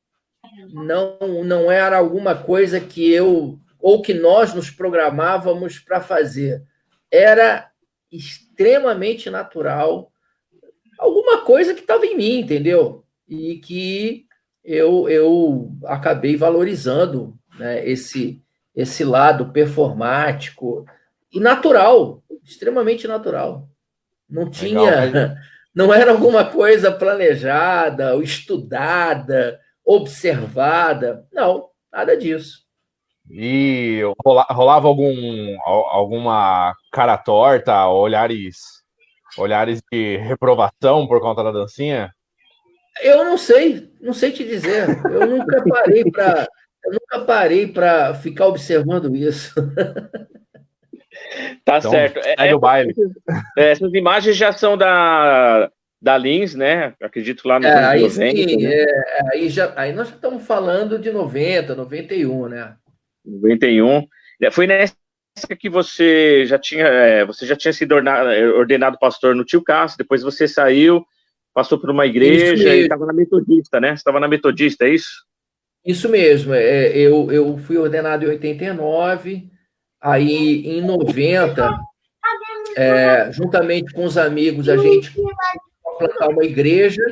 [0.70, 6.62] não, não era alguma coisa que eu ou que nós nos programávamos para fazer.
[7.10, 7.68] Era
[8.12, 10.12] extremamente natural,
[11.00, 13.04] alguma coisa que estava em mim, entendeu?
[13.28, 14.24] E que
[14.62, 18.40] eu, eu acabei valorizando né, esse,
[18.76, 20.84] esse lado performático
[21.32, 23.66] e natural, extremamente natural.
[24.28, 25.34] Não tinha, Legal,
[25.74, 31.26] não era alguma coisa planejada, ou estudada, observada.
[31.32, 32.66] Não, nada disso.
[33.28, 38.58] E rolava algum, alguma cara torta, olhares,
[39.36, 42.12] olhares de reprovação por conta da dancinha?
[43.02, 44.86] Eu não sei, não sei te dizer.
[45.10, 46.46] Eu nunca parei para,
[46.86, 49.54] eu nunca parei para ficar observando isso.
[51.64, 52.20] Tá então, certo.
[52.38, 52.94] É, o baile.
[53.58, 55.70] É, essas imagens já são da,
[56.00, 56.94] da Lins, né?
[57.00, 58.36] Acredito lá no é, aí 90.
[58.36, 58.72] Sim, né?
[58.72, 58.86] é,
[59.32, 62.76] aí, já, aí nós já estamos falando de 90, 91, né?
[63.24, 64.06] 91.
[64.40, 64.94] É, foi nessa
[65.58, 69.98] que você já tinha, é, você já tinha sido ordenado, ordenado pastor no Tio Cássio,
[69.98, 71.04] depois você saiu,
[71.52, 73.88] passou por uma igreja e estava na Metodista, né?
[73.88, 75.26] Você estava na Metodista, é isso?
[75.86, 76.52] Isso mesmo.
[76.52, 79.50] É, eu, eu fui ordenado em 89,
[80.06, 81.68] Aí, em 90,
[82.76, 85.12] é, juntamente com os amigos, a gente
[85.98, 87.02] plantar uma igreja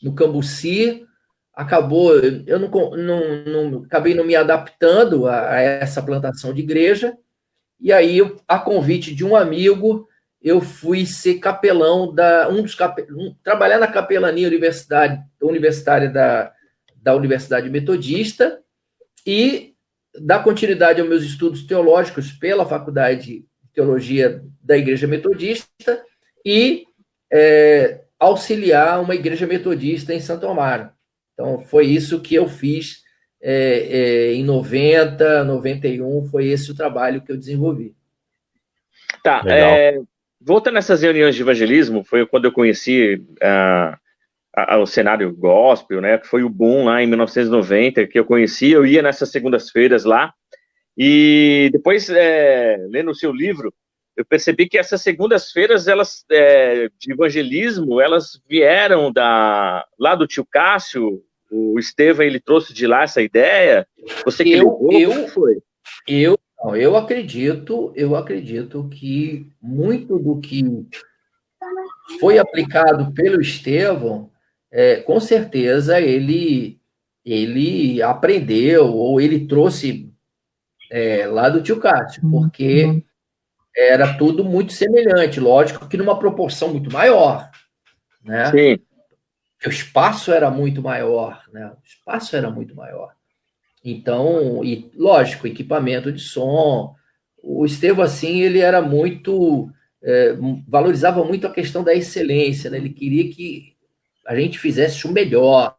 [0.00, 1.04] no Cambuci.
[1.52, 7.16] Acabou, eu não, não, não acabei não me adaptando a, a, essa plantação de igreja.
[7.80, 10.06] E aí, a convite de um amigo,
[10.40, 12.76] eu fui ser capelão da um dos
[13.10, 16.52] um, trabalhar na capelania universidade, universitária da,
[17.02, 18.60] da Universidade Metodista
[19.26, 19.74] e
[20.20, 26.02] dar continuidade aos meus estudos teológicos pela Faculdade de Teologia da Igreja Metodista
[26.44, 26.84] e
[27.32, 30.90] é, auxiliar uma igreja metodista em Santo Amaro.
[31.34, 33.02] Então, foi isso que eu fiz
[33.40, 37.94] é, é, em 90, 91, foi esse o trabalho que eu desenvolvi.
[39.22, 40.00] Tá, é,
[40.40, 43.96] voltando nessas reuniões de evangelismo, foi quando eu conheci uh,
[44.78, 48.86] o cenário gospel, né, que foi o boom lá em 1990, que eu conheci, eu
[48.86, 50.32] ia nessas segundas-feiras lá,
[50.96, 53.72] e depois, é, lendo o seu livro,
[54.16, 60.44] eu percebi que essas segundas-feiras, elas, é, de evangelismo, elas vieram da, lá do tio
[60.44, 63.86] Cássio, o Estevam, ele trouxe de lá essa ideia,
[64.24, 65.58] você que eu, eu foi?
[66.06, 66.38] Eu,
[66.74, 70.64] eu acredito, eu acredito que muito do que
[72.20, 74.30] foi aplicado pelo Estevão,
[74.70, 76.78] é, com certeza ele
[77.24, 80.10] ele aprendeu ou ele trouxe
[80.90, 83.02] é, lá do tio Cássio, porque
[83.76, 87.50] era tudo muito semelhante, lógico que numa proporção muito maior,
[88.24, 88.50] né?
[88.50, 88.78] Sim.
[89.66, 91.66] O espaço era muito maior, né?
[91.66, 93.12] O espaço era muito maior.
[93.84, 96.94] Então, e lógico, equipamento de som.
[97.42, 99.70] O Estevam, assim, ele era muito.
[100.02, 102.78] É, valorizava muito a questão da excelência, né?
[102.78, 103.76] Ele queria que
[104.28, 105.74] a gente fizesse o melhor,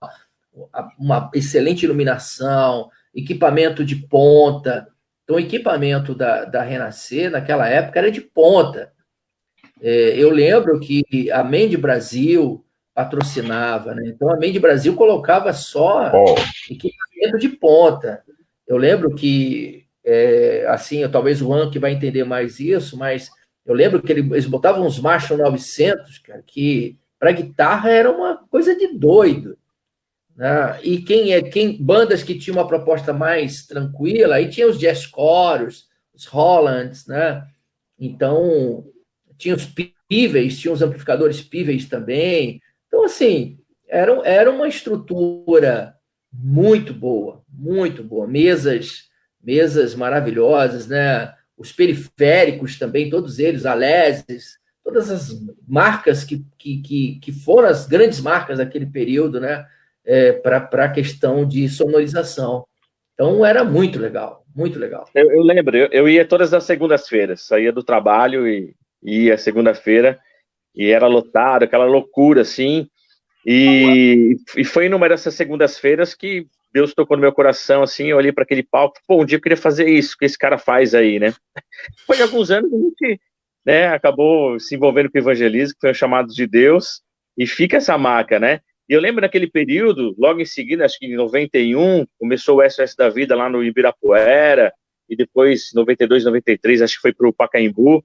[0.97, 4.88] uma excelente iluminação, equipamento de ponta.
[5.23, 8.91] Então, o equipamento da, da Renascer, naquela época, era de ponta.
[9.79, 14.01] É, eu lembro que a Mende Brasil patrocinava, né?
[14.07, 16.35] Então, a Mende Brasil colocava só oh.
[16.73, 18.23] equipamento de ponta.
[18.67, 23.29] Eu lembro que, é, assim, talvez o Juan que vai entender mais isso, mas
[23.63, 28.75] eu lembro que eles botavam uns Marshall 900, cara, que para guitarra era uma coisa
[28.75, 29.58] de doido.
[30.36, 30.79] Né?
[30.84, 35.01] E quem é quem bandas que tinham uma proposta mais tranquila, aí tinha os jazz
[35.01, 37.45] choros, os Hollands, né?
[37.99, 38.86] Então,
[39.38, 39.65] tinha os
[40.08, 42.62] píveis, tinha os amplificadores píveis também.
[42.88, 45.95] Então, assim, era, era uma estrutura
[46.32, 48.27] muito boa, muito boa.
[48.27, 49.10] Mesas,
[49.41, 51.34] mesas maravilhosas, né?
[51.58, 54.59] Os periféricos também, todos eles, Aleses,
[54.89, 59.65] todas as marcas que, que, que, foram as grandes marcas daquele período, né?
[60.10, 62.65] é, para a questão de sonorização.
[63.13, 65.08] Então era muito legal, muito legal.
[65.13, 68.73] Eu, eu lembro, eu, eu, ia todas as segundas-feiras, saía do trabalho e
[69.04, 70.19] ia segunda-feira
[70.75, 72.88] e era lotado, aquela loucura assim.
[73.45, 78.32] E, e foi numa dessas segundas-feiras que Deus tocou no meu coração, assim, eu olhei
[78.32, 81.19] para aquele palco, pô, um dia eu queria fazer isso que esse cara faz aí,
[81.19, 81.34] né?
[82.06, 83.19] Foi alguns anos a gente
[83.69, 87.01] né, acabou se envolvendo com o evangelismo, que foi um chamado de Deus,
[87.38, 88.62] e fica essa marca, né?
[88.89, 92.95] E eu lembro naquele período, logo em seguida, acho que em 91, começou o SOS
[92.95, 94.73] da Vida lá no Ibirapuera,
[95.08, 98.03] e depois, 92, 93, acho que foi para o Pacaembu.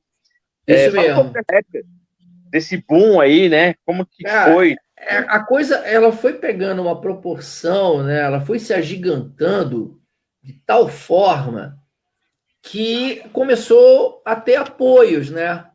[0.69, 1.33] Isso é, mesmo.
[2.51, 3.75] Desse boom aí, né?
[3.87, 4.77] Como que Cara, foi?
[4.99, 8.21] É, a coisa, ela foi pegando uma proporção, né?
[8.21, 9.99] Ela foi se agigantando
[10.43, 11.79] de tal forma
[12.65, 15.67] que começou a ter apoios, né?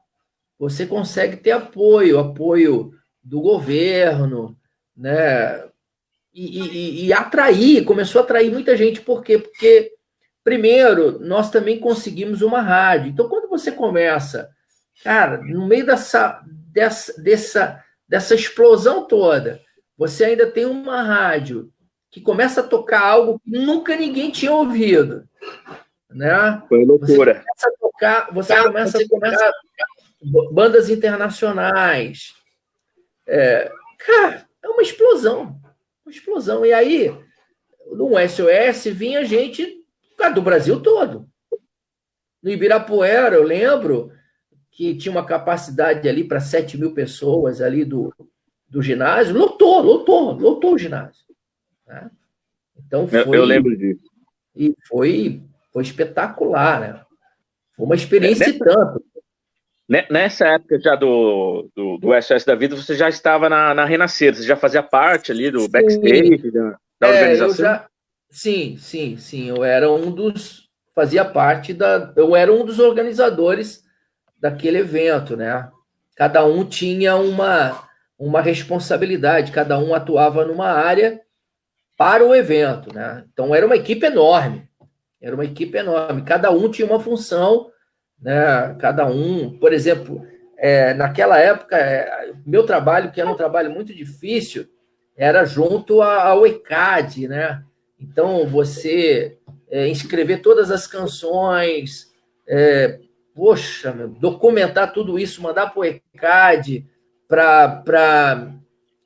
[0.58, 2.92] Você consegue ter apoio, apoio
[3.24, 4.58] do governo,
[4.98, 5.64] né?
[6.34, 9.38] E, e, e, atrair, começou a atrair muita gente, por quê?
[9.38, 9.92] Porque,
[10.44, 13.10] primeiro, nós também conseguimos uma rádio.
[13.10, 14.50] Então, quando você começa,
[15.04, 19.62] cara, no meio dessa, dessa, dessa, dessa explosão toda,
[19.98, 21.72] você ainda tem uma rádio
[22.12, 25.28] que começa a tocar algo que nunca ninguém tinha ouvido.
[26.10, 26.64] Né?
[26.68, 27.44] Foi loucura.
[27.44, 32.34] Você começa a tocar, você cara, começa você a tocar bandas internacionais.
[33.28, 35.60] É, cara, é uma explosão.
[36.06, 36.66] Uma explosão.
[36.66, 37.16] E aí,
[37.92, 39.80] no SOS, vinha gente
[40.34, 41.30] do Brasil todo.
[42.42, 44.12] No Ibirapuera, eu lembro
[44.72, 48.14] que tinha uma capacidade ali para 7 mil pessoas ali do,
[48.68, 49.38] do ginásio.
[49.38, 51.24] Lotou, lotou, lotou o ginásio.
[51.86, 52.10] Né?
[52.78, 54.10] Então foi, eu, eu, lembro disso.
[54.56, 55.44] E foi,
[55.80, 57.02] foi espetacular, né?
[57.76, 59.02] Foi uma experiência é, tanto.
[59.88, 64.36] Nessa época já do, do, do SOS da Vida, você já estava na, na Renascer,
[64.36, 65.70] você já fazia parte ali do sim.
[65.70, 67.66] backstage da, da é, organização?
[67.66, 67.88] Já,
[68.30, 69.50] sim, sim, sim.
[69.50, 70.68] Eu era um dos.
[70.94, 72.12] Fazia parte da.
[72.16, 73.84] Eu era um dos organizadores
[74.38, 75.70] daquele evento, né?
[76.16, 77.88] Cada um tinha uma,
[78.18, 81.22] uma responsabilidade, cada um atuava numa área
[81.98, 83.24] para o evento, né?
[83.32, 84.69] Então era uma equipe enorme.
[85.22, 86.24] Era uma equipe enorme.
[86.24, 87.72] Cada um tinha uma função
[88.22, 88.76] né?
[88.80, 90.26] Cada um, por exemplo,
[90.58, 94.68] é, naquela época, é, meu trabalho, que era um trabalho muito difícil,
[95.16, 97.64] era junto ao ECAD, né?
[98.00, 99.38] Então, você
[99.70, 99.88] é,
[100.42, 102.12] todas as canções,
[102.48, 103.00] é,
[103.36, 106.86] poxa, meu, documentar tudo isso, mandar para o ECAD,
[107.28, 108.52] para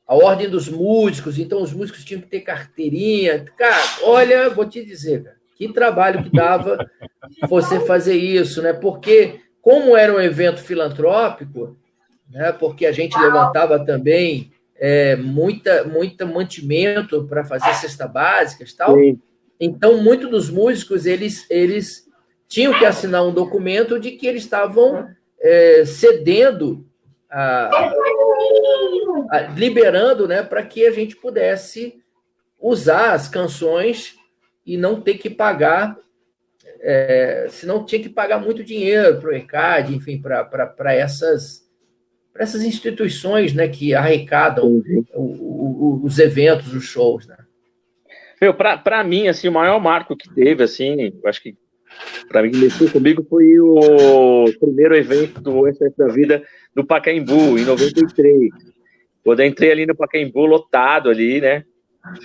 [0.08, 3.44] a ordem dos músicos, então os músicos tinham que ter carteirinha.
[3.58, 6.90] Cara, olha, vou te dizer, cara, que trabalho que dava
[7.48, 8.74] você fazer isso, né?
[8.74, 11.78] Porque, como era um evento filantrópico,
[12.30, 12.52] né?
[12.52, 18.96] porque a gente levantava também é, muita, muita mantimento para fazer cesta básicas tal.
[18.98, 19.20] Sim.
[19.60, 22.10] Então, muitos dos músicos, eles, eles
[22.48, 25.08] tinham que assinar um documento de que eles estavam
[25.40, 26.86] é, cedendo,
[27.30, 27.70] a,
[29.30, 32.02] a, liberando né, para que a gente pudesse
[32.60, 34.16] usar as canções
[34.66, 35.98] e não ter que pagar
[36.82, 41.66] é, senão tinha que pagar muito dinheiro para o ECAD, enfim, para essas,
[42.38, 45.06] essas instituições né, que arrecadam uhum.
[45.14, 47.26] o, o, os eventos, os shows.
[47.26, 47.38] Né?
[48.42, 51.56] Meu, para mim, assim, o maior marco que teve, assim, acho que
[52.28, 56.44] para mim, mexeu comigo foi o primeiro evento do SF da Vida
[56.76, 58.50] do Pacaembu, em 93.
[59.24, 61.64] Quando eu entrei ali no Pacaembu, lotado ali, né?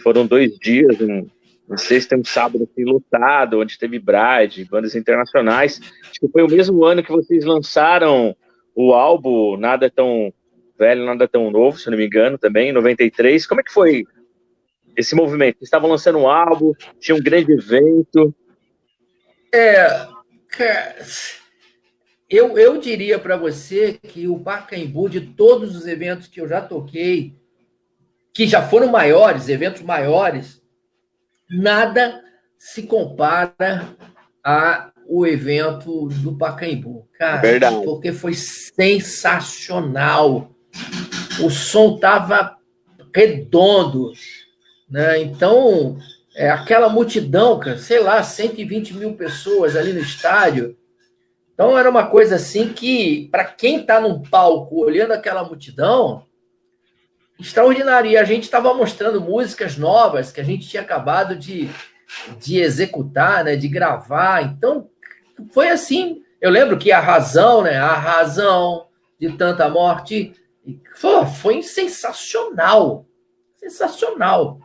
[0.03, 1.28] Foram dois dias, um,
[1.77, 5.81] sexta e um sábado assim, lotado, onde teve Bride, bandas internacionais.
[6.03, 8.35] Acho que foi o mesmo ano que vocês lançaram
[8.75, 10.33] o álbum Nada Tão
[10.79, 13.47] Velho, Nada Tão Novo, se não me engano, também, em 93.
[13.47, 14.05] Como é que foi
[14.97, 15.59] esse movimento?
[15.59, 18.35] Vocês estavam lançando um álbum, tinha um grande evento.
[19.53, 20.07] É,
[22.31, 26.61] eu, eu diria para você que o Pacaembu, de todos os eventos que eu já
[26.61, 27.35] toquei,
[28.35, 30.62] que já foram maiores, eventos maiores,
[31.51, 32.22] nada
[32.57, 33.96] se compara
[34.44, 37.09] a o evento do Pacaembu.
[37.18, 37.82] Cara, Verdade.
[37.82, 40.51] porque foi sensacional.
[41.40, 42.59] O som tava
[43.14, 44.12] redondo,
[44.88, 45.20] né?
[45.22, 45.96] Então,
[46.36, 50.76] é, aquela multidão, cara, sei lá, 120 mil pessoas ali no estádio.
[51.55, 56.22] Então era uma coisa assim que, para quem está num palco olhando aquela multidão,
[57.39, 58.11] extraordinário.
[58.11, 61.68] E a gente estava mostrando músicas novas que a gente tinha acabado de,
[62.41, 64.43] de executar, né, de gravar.
[64.43, 64.89] Então
[65.53, 66.22] foi assim.
[66.41, 68.86] Eu lembro que a razão, né, a razão
[69.18, 70.32] de tanta morte,
[70.95, 73.07] foi, foi sensacional,
[73.57, 74.61] sensacional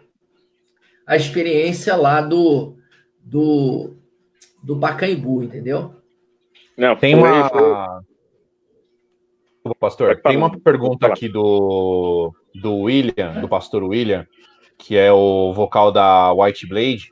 [1.06, 2.76] a experiência lá do,
[3.20, 3.96] do,
[4.62, 5.96] do Pacaembu, entendeu?
[6.78, 8.04] Não, tem uma.
[9.80, 14.28] Pastor, tem uma pergunta aqui do, do William, do pastor William,
[14.78, 17.12] que é o vocal da White Blade.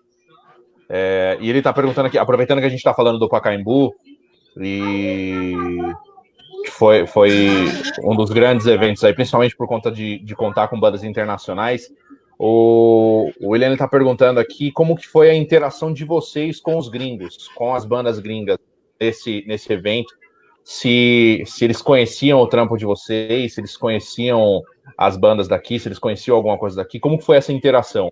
[0.89, 3.93] É, e ele está perguntando aqui, aproveitando que a gente está falando do Pacaembu,
[4.57, 5.53] e
[6.69, 7.29] foi, foi
[8.03, 11.89] um dos grandes eventos aí, principalmente por conta de, de contar com bandas internacionais.
[12.37, 16.89] O, o William está perguntando aqui como que foi a interação de vocês com os
[16.89, 18.57] gringos, com as bandas gringas
[18.99, 20.13] nesse, nesse evento.
[20.63, 24.61] Se, se eles conheciam o trampo de vocês, se eles conheciam
[24.97, 28.11] as bandas daqui, se eles conheciam alguma coisa daqui, como foi essa interação?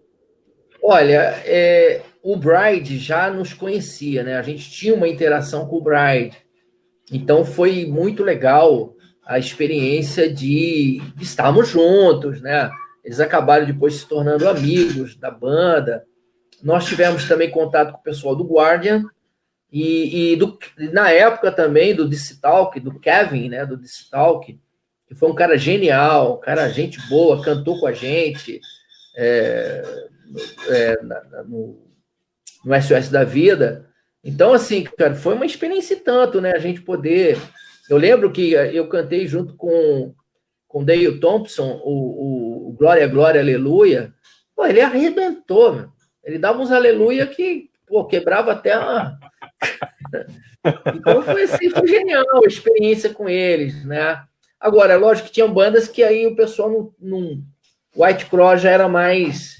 [0.81, 4.37] Olha, é, o Bride já nos conhecia, né?
[4.37, 6.37] A gente tinha uma interação com o Bride.
[7.11, 8.95] Então foi muito legal
[9.25, 12.71] a experiência de, estarmos juntos, né?
[13.03, 16.03] Eles acabaram depois se tornando amigos da banda.
[16.63, 19.05] Nós tivemos também contato com o pessoal do Guardian
[19.71, 20.57] e, e do,
[20.91, 24.59] na época também do Distalk, do Kevin, né, do Distalk,
[25.09, 28.61] que foi um cara genial, um cara gente boa, cantou com a gente
[29.17, 29.83] é,
[30.69, 30.99] é,
[31.47, 31.77] no,
[32.63, 33.89] no SOS da Vida.
[34.23, 36.51] Então, assim, cara, foi uma experiência tanto, né?
[36.51, 37.37] A gente poder.
[37.89, 40.13] Eu lembro que eu cantei junto com
[40.69, 44.13] com Dale Thompson, o, o Glória, Glória, Aleluia,
[44.55, 45.89] pô, ele arrebentou, meu.
[46.23, 49.17] Ele dava uns aleluia que, pô, quebrava até a...
[50.93, 54.23] então foi assim, foi genial a experiência com eles, né?
[54.59, 57.43] Agora, lógico que tinham bandas que aí o pessoal não, não...
[57.95, 59.57] White Cross já era mais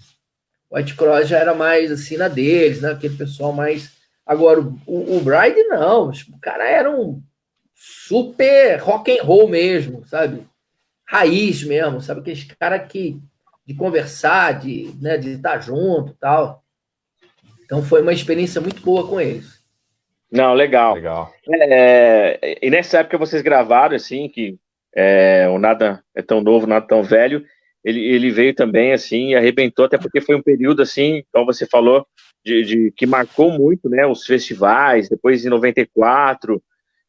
[0.72, 2.92] White Cross já era mais assim na deles, né?
[2.92, 3.92] Aquele pessoal mais.
[4.24, 7.22] Agora, o, o Bride não, o cara era um
[7.74, 10.46] super rock and roll mesmo, sabe?
[11.10, 12.22] raiz mesmo, sabe?
[12.22, 13.20] Aqueles cara que
[13.66, 16.64] de conversar, de, né, de estar junto tal.
[17.66, 19.60] Então foi uma experiência muito boa com eles.
[20.32, 20.94] Não, legal.
[20.94, 21.34] legal.
[21.52, 24.60] É, e nessa época vocês gravaram, assim, que
[25.00, 27.46] é, o Nada é tão novo, nada tão velho,
[27.86, 31.66] ele, ele veio também, assim, e arrebentou, até porque foi um período, assim, como você
[31.66, 32.06] falou,
[32.44, 36.62] de, de que marcou muito, né, os festivais, depois em 94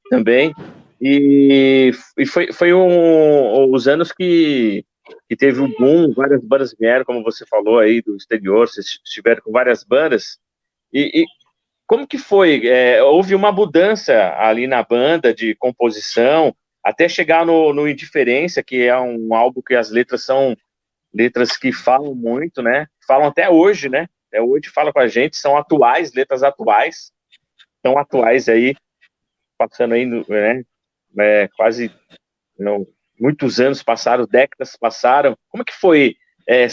[0.09, 0.55] também,
[1.01, 4.85] e, e foi, foi um, os anos que,
[5.29, 9.43] que teve um boom, várias bandas vieram, como você falou aí, do exterior, vocês estiveram
[9.43, 10.39] com várias bandas.
[10.93, 11.25] E, e
[11.87, 12.69] como que foi?
[12.69, 18.83] É, houve uma mudança ali na banda de composição, até chegar no, no Indiferença, que
[18.83, 20.57] é um álbum que as letras são
[21.13, 22.87] letras que falam muito, né?
[23.07, 24.09] Falam até hoje, né?
[24.29, 27.13] Até hoje fala com a gente, são atuais, letras atuais,
[27.83, 28.77] tão atuais aí,
[29.59, 30.63] passando aí, né?
[31.19, 31.93] é, quase
[32.59, 32.87] não,
[33.19, 35.37] muitos anos passaram, décadas passaram.
[35.49, 36.17] Como é que foi
[36.49, 36.67] é,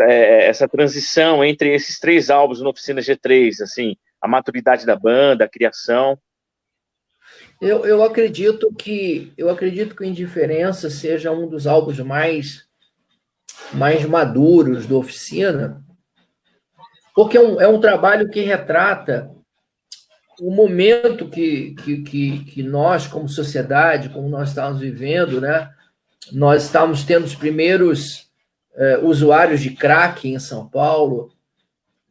[0.00, 5.44] é, essa transição entre esses três álbuns no Oficina G3, assim, a maturidade da banda,
[5.44, 6.18] a criação?
[7.60, 12.68] Eu, eu acredito que eu acredito que o Indiferença seja um dos álbuns mais
[13.72, 15.84] mais maduros do Oficina,
[17.14, 19.30] porque é um, é um trabalho que retrata
[20.40, 25.70] o momento que, que, que, que, nós, como sociedade, como nós estávamos vivendo, né?
[26.32, 28.30] Nós estávamos tendo os primeiros
[28.74, 31.30] eh, usuários de crack em São Paulo,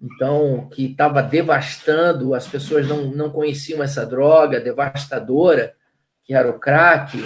[0.01, 5.75] então, que estava devastando, as pessoas não, não conheciam essa droga devastadora,
[6.23, 7.21] que era o crack.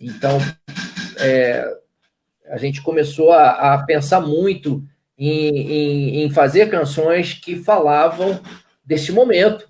[0.00, 0.38] Então,
[1.18, 1.66] é,
[2.48, 4.84] a gente começou a, a pensar muito
[5.18, 8.40] em, em, em, fazer canções que falavam
[8.84, 9.68] desse momento.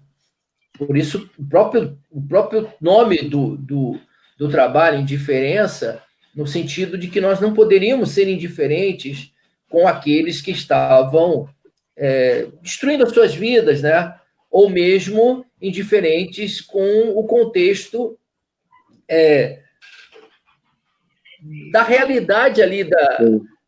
[0.76, 3.98] Por isso, o próprio, o próprio nome do, do,
[4.36, 6.02] do trabalho, Indiferença,
[6.34, 9.32] no sentido de que nós não poderíamos ser indiferentes
[9.70, 11.48] com aqueles que estavam
[11.96, 14.14] é, destruindo as suas vidas, né?
[14.50, 18.18] ou mesmo indiferentes com o contexto
[19.08, 19.60] é,
[21.70, 23.18] da realidade ali da,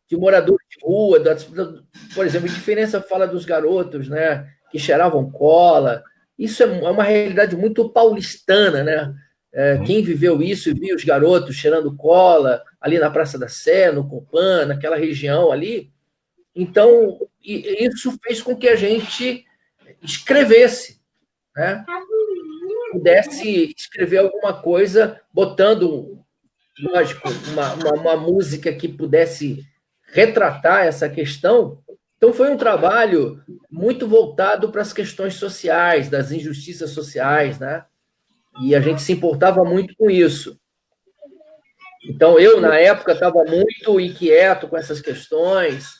[0.07, 1.81] de moradores de rua, da, da,
[2.15, 6.03] por exemplo, a diferença fala dos garotos né, que cheiravam cola.
[6.37, 9.13] Isso é, é uma realidade muito paulistana, né?
[9.51, 9.83] É, uhum.
[9.83, 14.07] quem viveu isso e viu os garotos cheirando cola ali na Praça da Sé, no
[14.07, 15.91] Copan, naquela região ali.
[16.59, 19.45] Então, isso fez com que a gente
[20.03, 20.99] escrevesse,
[21.55, 21.85] né?
[22.91, 26.19] pudesse escrever alguma coisa, botando,
[26.81, 29.65] lógico, uma, uma, uma música que pudesse
[30.11, 31.81] retratar essa questão.
[32.17, 33.41] Então, foi um trabalho
[33.71, 37.85] muito voltado para as questões sociais, das injustiças sociais, né?
[38.61, 40.59] E a gente se importava muito com isso.
[42.03, 45.98] Então, eu, na época, estava muito inquieto com essas questões.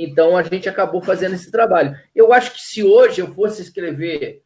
[0.00, 1.98] Então, a gente acabou fazendo esse trabalho.
[2.14, 4.42] Eu acho que se hoje eu fosse escrever,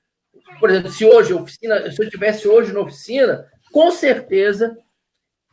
[0.59, 4.75] por exemplo, se hoje oficina, se eu tivesse hoje na oficina, com certeza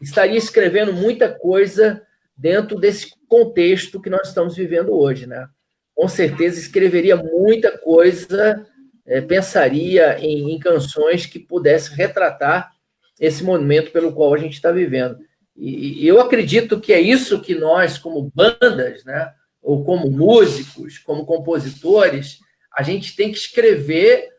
[0.02, 2.02] estaria escrevendo muita coisa
[2.36, 5.50] dentro desse contexto que nós estamos vivendo hoje, né?
[5.94, 8.66] Com certeza escreveria muita coisa
[9.06, 12.72] é, pensaria em, em, canções que pudessem retratar
[13.20, 15.20] esse momento pelo qual a gente está vivendo.
[15.54, 20.98] E, e, eu acredito que é isso que nós, como bandas, né, ou como músicos,
[20.98, 22.40] como compositores,
[22.76, 24.30] a gente tem que escrever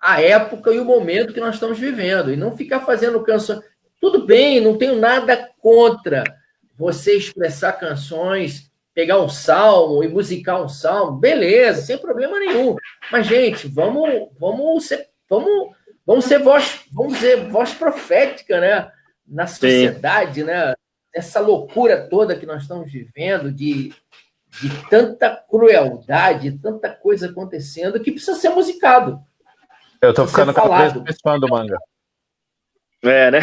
[0.00, 3.60] a época e o momento que nós estamos vivendo, e não ficar fazendo canções.
[4.00, 6.22] Tudo bem, não tenho nada contra
[6.76, 8.68] você expressar canções
[8.98, 12.74] pegar um salmo e musicar um salmo, beleza, sem problema nenhum.
[13.12, 15.72] Mas, gente, vamos, vamos ser, vamos,
[16.04, 18.90] vamos ser voz, vamos dizer, voz profética, né?
[19.24, 20.46] Na sociedade, Sim.
[20.48, 20.74] né?
[21.14, 23.94] Essa loucura toda que nós estamos vivendo de,
[24.60, 29.20] de tanta crueldade, tanta coisa acontecendo que precisa ser musicado.
[30.00, 31.78] Eu tô ficando cada vez mais fã do manga.
[33.02, 33.40] É, né?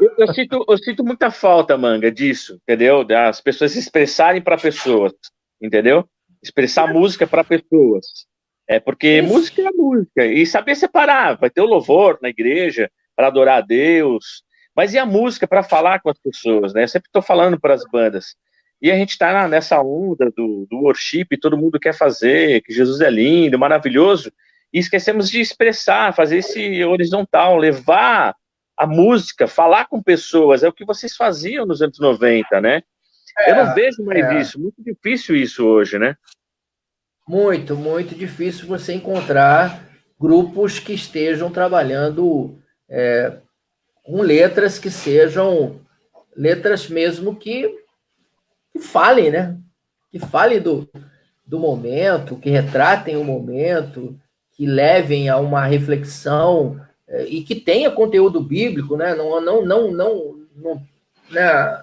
[0.00, 3.04] eu, eu, sinto, eu sinto muita falta, manga, disso, entendeu?
[3.04, 5.12] Das pessoas se expressarem para pessoas,
[5.60, 6.06] entendeu?
[6.42, 8.06] Expressar música para pessoas.
[8.68, 9.28] É porque Isso.
[9.32, 10.24] música é música.
[10.24, 11.36] E saber separar.
[11.36, 14.42] Vai ter o louvor na igreja para adorar a Deus.
[14.74, 16.84] Mas e a música para falar com as pessoas, né?
[16.84, 18.34] Eu sempre estou falando para as bandas.
[18.82, 23.00] E a gente está nessa onda do, do worship, todo mundo quer fazer, que Jesus
[23.00, 24.32] é lindo, maravilhoso
[24.72, 28.34] e esquecemos de expressar, fazer esse horizontal, levar
[28.76, 32.82] a música, falar com pessoas, é o que vocês faziam nos anos 90, né?
[33.38, 34.40] É, Eu não vejo mais é.
[34.40, 36.16] isso, muito difícil isso hoje, né?
[37.28, 39.86] Muito, muito difícil você encontrar
[40.18, 42.58] grupos que estejam trabalhando
[42.88, 43.36] é,
[44.02, 45.80] com letras que sejam
[46.34, 47.81] letras mesmo que,
[48.72, 49.58] que falem, né?
[50.10, 50.88] Que falem do,
[51.46, 54.18] do momento, que retratem o momento,
[54.52, 59.14] que levem a uma reflexão é, e que tenha conteúdo bíblico, né?
[59.14, 60.82] Não, não, não, não, não
[61.30, 61.82] né?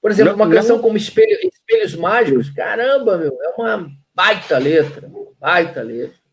[0.00, 5.10] Por exemplo, uma canção como Espelho, Espelhos Mágicos, caramba, meu, é uma baita letra,
[5.40, 6.24] baita letra.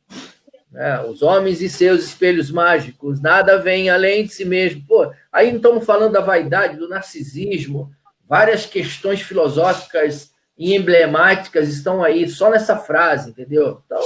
[0.71, 1.01] Né?
[1.01, 4.83] Os homens e seus espelhos mágicos, nada vem além de si mesmo.
[4.87, 7.91] Pô, aí não estamos falando da vaidade, do narcisismo,
[8.31, 13.81] várias questões filosóficas e emblemáticas estão aí só nessa frase, entendeu?
[13.85, 14.01] Então,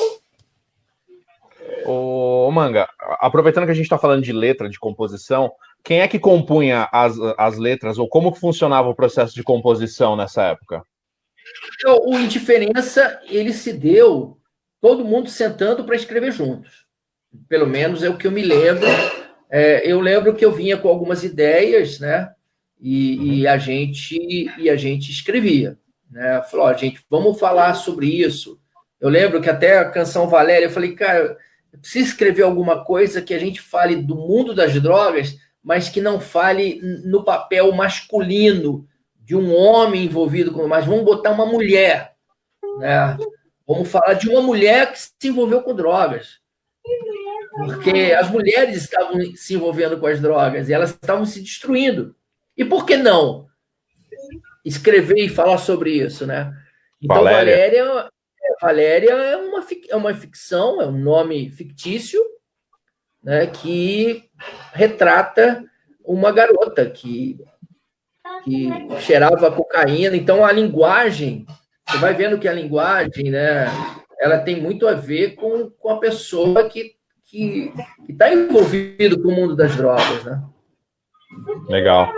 [1.86, 5.51] Ô, Manga, aproveitando que a gente está falando de letra, de composição,
[5.84, 10.41] quem é que compunha as, as letras ou como funcionava o processo de composição nessa
[10.45, 10.82] época?
[11.76, 14.39] Então, o Indiferença, ele se deu
[14.82, 16.88] todo mundo sentando para escrever juntos.
[17.47, 18.88] Pelo menos é o que eu me lembro.
[19.51, 22.35] É, eu lembro que eu vinha com algumas ideias, né?
[22.88, 25.76] E, e a gente e a gente escrevia,
[26.08, 26.40] né?
[26.44, 28.60] Falou, ó, gente, vamos falar sobre isso.
[29.02, 31.36] Eu lembro que até a canção Valéria, eu falei, cara,
[31.82, 36.20] precisa escrever alguma coisa que a gente fale do mundo das drogas, mas que não
[36.20, 38.88] fale no papel masculino
[39.20, 42.14] de um homem envolvido com, mas vamos botar uma mulher,
[42.78, 43.18] né?
[43.66, 46.40] Vamos falar de uma mulher que se envolveu com drogas.
[47.56, 52.16] Porque as mulheres estavam se envolvendo com as drogas e elas estavam se destruindo.
[52.58, 53.45] E por que não
[54.64, 56.53] escrever e falar sobre isso, né?
[57.01, 58.10] Então, Valéria, Valéria,
[58.62, 62.22] Valéria é, uma, é uma ficção, é um nome fictício,
[63.24, 64.24] né, que
[64.74, 65.64] retrata
[66.03, 67.39] uma garota que,
[68.43, 68.70] que
[69.01, 70.16] cheirava cocaína.
[70.16, 71.45] Então, a linguagem,
[71.88, 73.66] você vai vendo que a linguagem, né,
[74.20, 76.95] ela tem muito a ver com, com a pessoa que
[77.26, 77.74] que
[78.08, 80.41] está envolvido com o mundo das drogas, né?
[81.68, 82.12] Legal.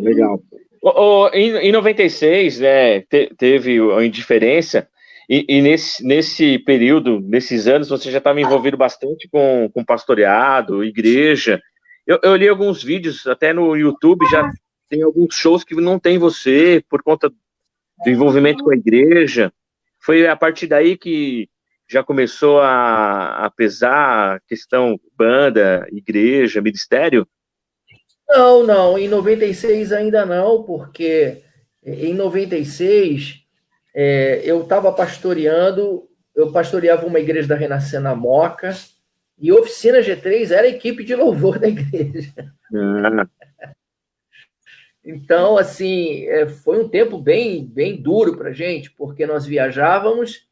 [0.00, 0.40] legal.
[0.82, 4.88] O, o, em, em 96, né, te, teve a indiferença,
[5.28, 10.84] e, e, nesse, nesse período, nesses anos, você já estava envolvido bastante com, com pastoreado,
[10.84, 11.62] igreja.
[12.06, 14.50] Eu, eu li alguns vídeos, até no YouTube, já
[14.88, 19.52] tem alguns shows que não tem você, por conta do envolvimento com a igreja.
[19.98, 21.48] Foi a partir daí que
[21.88, 27.26] já começou a, a pesar a questão banda, igreja, ministério?
[28.34, 31.42] Não, não, em 96 ainda não, porque
[31.84, 33.44] em 96
[33.94, 38.74] é, eu estava pastoreando, eu pastoreava uma igreja da Renascer na Moca,
[39.38, 42.32] e Oficina G3 era a equipe de louvor da igreja.
[42.74, 43.28] Ah.
[45.04, 50.48] Então, assim, é, foi um tempo bem, bem duro para gente, porque nós viajávamos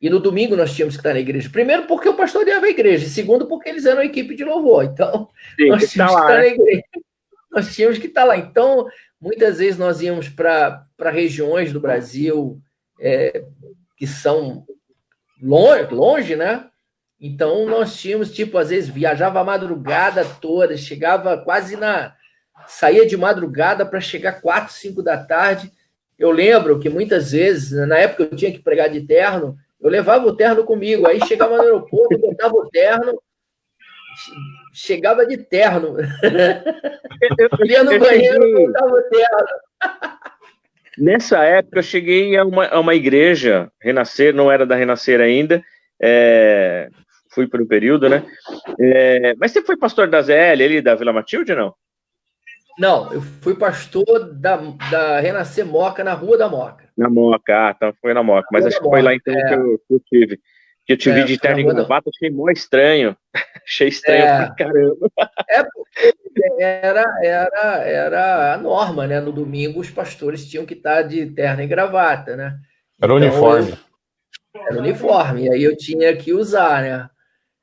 [0.00, 1.50] e no domingo nós tínhamos que estar na igreja.
[1.50, 3.06] Primeiro, porque eu pastoreava a igreja.
[3.06, 4.84] E segundo, porque eles eram a equipe de louvor.
[4.84, 6.48] Então, Sim, nós tínhamos que, tá que estar na né?
[6.48, 6.82] igreja.
[7.58, 8.36] Nós tínhamos que estar lá.
[8.36, 8.86] Então,
[9.20, 12.60] muitas vezes nós íamos para regiões do Brasil
[13.00, 13.44] é,
[13.96, 14.64] que são
[15.42, 16.66] longe, longe, né?
[17.20, 22.14] Então, nós tínhamos, tipo, às vezes viajava a madrugada toda, chegava quase na.
[22.68, 25.72] saía de madrugada para chegar quatro, cinco da tarde.
[26.16, 30.26] Eu lembro que muitas vezes, na época eu tinha que pregar de terno, eu levava
[30.26, 33.20] o terno comigo, aí chegava no aeroporto, botava o terno,
[34.78, 35.96] chegava de terno.
[36.00, 39.48] Eu ia no banheiro e botava o terno.
[40.96, 45.62] Nessa época, eu cheguei a uma, a uma igreja, Renascer, não era da Renascer ainda,
[46.00, 46.88] é,
[47.30, 48.24] fui por um período, né?
[48.80, 51.74] É, mas você foi pastor da ZL ali, da Vila Matilde, não?
[52.78, 54.56] Não, eu fui pastor da,
[54.90, 56.88] da Renascer Moca, na Rua da Moca.
[56.96, 58.48] Na Moca, ah, então foi na Moca.
[58.52, 59.48] Mas acho que foi lá então é.
[59.48, 60.40] que, eu, que eu tive.
[60.88, 63.14] Que eu te é, vi de terno e gravata, achei mó estranho.
[63.62, 64.36] achei estranho é.
[64.38, 65.10] pra caramba.
[65.46, 66.14] É porque
[66.58, 69.20] era, era, era a norma, né?
[69.20, 72.58] No domingo os pastores tinham que estar de terno e gravata, né?
[73.02, 73.78] Era então, uniforme.
[74.54, 77.10] Eu, era uniforme, e aí eu tinha que usar, né?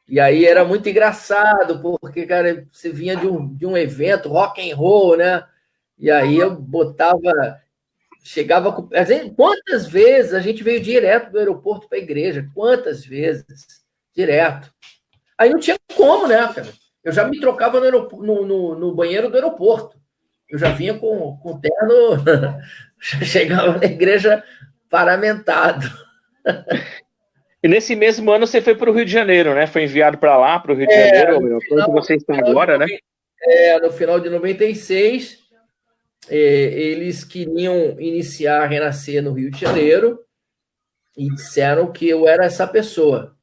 [0.08, 4.72] E aí era muito engraçado, porque, cara, você vinha de um, de um evento, rock
[4.72, 5.44] and roll, né?
[5.98, 7.60] E aí eu botava,
[8.26, 8.90] chegava com.
[9.36, 12.50] Quantas vezes a gente veio direto do aeroporto para a igreja?
[12.54, 13.46] Quantas vezes?
[14.16, 14.74] Direto.
[15.38, 16.68] Aí não tinha como, né, cara?
[17.04, 19.98] Eu já me trocava no, no, no, no banheiro do aeroporto.
[20.50, 22.24] Eu já vinha com, com terno,
[23.00, 24.44] chegava na igreja
[24.90, 25.86] paramentado.
[27.64, 29.66] E nesse mesmo ano você foi para o Rio de Janeiro, né?
[29.66, 32.86] Foi enviado para lá, para o Rio de é, Janeiro, onde você está agora, né?
[33.42, 35.45] É, no final de 96, é,
[36.30, 40.20] eles queriam iniciar a Renascer no Rio de Janeiro
[41.18, 43.36] e disseram que eu era essa pessoa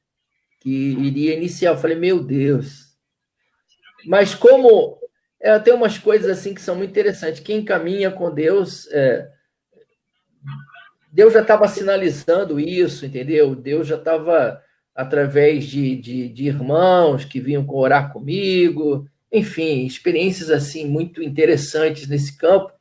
[0.61, 1.71] que iria iniciar.
[1.71, 2.97] Eu falei, meu Deus.
[4.07, 4.99] Mas como
[5.41, 7.41] é, tem umas coisas assim que são muito interessantes.
[7.41, 9.29] Quem caminha com Deus é,
[11.13, 13.55] Deus já estava sinalizando isso, entendeu?
[13.55, 14.59] Deus já estava,
[14.95, 22.37] através de, de, de, irmãos que vinham orar comigo, enfim, experiências assim muito interessantes nesse
[22.37, 22.73] campo.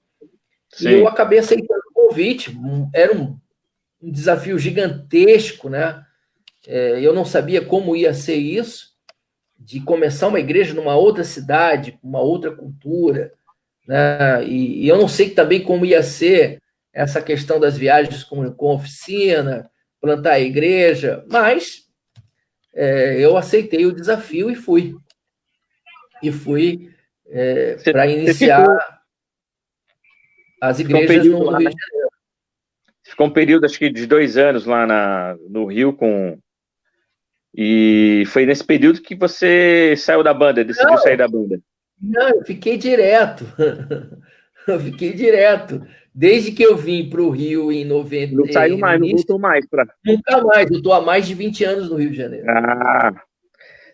[0.69, 0.89] Sim.
[0.89, 2.55] E eu acabei aceitando o convite.
[2.93, 3.39] Era um,
[4.01, 6.05] um desafio gigantesco, né?
[6.67, 8.91] É, eu não sabia como ia ser isso,
[9.57, 13.33] de começar uma igreja numa outra cidade, uma outra cultura,
[13.87, 14.43] né?
[14.45, 16.61] E, e eu não sei também como ia ser
[16.93, 21.83] essa questão das viagens com, com oficina, plantar a igreja, mas
[22.73, 24.95] é, eu aceitei o desafio e fui.
[26.21, 26.91] E fui
[27.27, 28.67] é, para iniciar
[30.61, 32.11] as igrejas um no, Rio de Janeiro.
[33.03, 36.37] Ficou um período, acho que de dois anos lá na, no Rio com.
[37.53, 41.59] E foi nesse período que você saiu da banda, decidiu não, sair da banda.
[42.01, 43.45] Não, eu fiquei direto.
[44.67, 45.85] eu fiquei direto.
[46.13, 48.35] Desde que eu vim para o Rio em 90.
[48.35, 49.87] Não saiu mais, não voltou mais para.
[50.05, 52.45] Nunca mais, eu estou há mais de 20 anos no Rio de Janeiro.
[52.49, 53.13] Ah.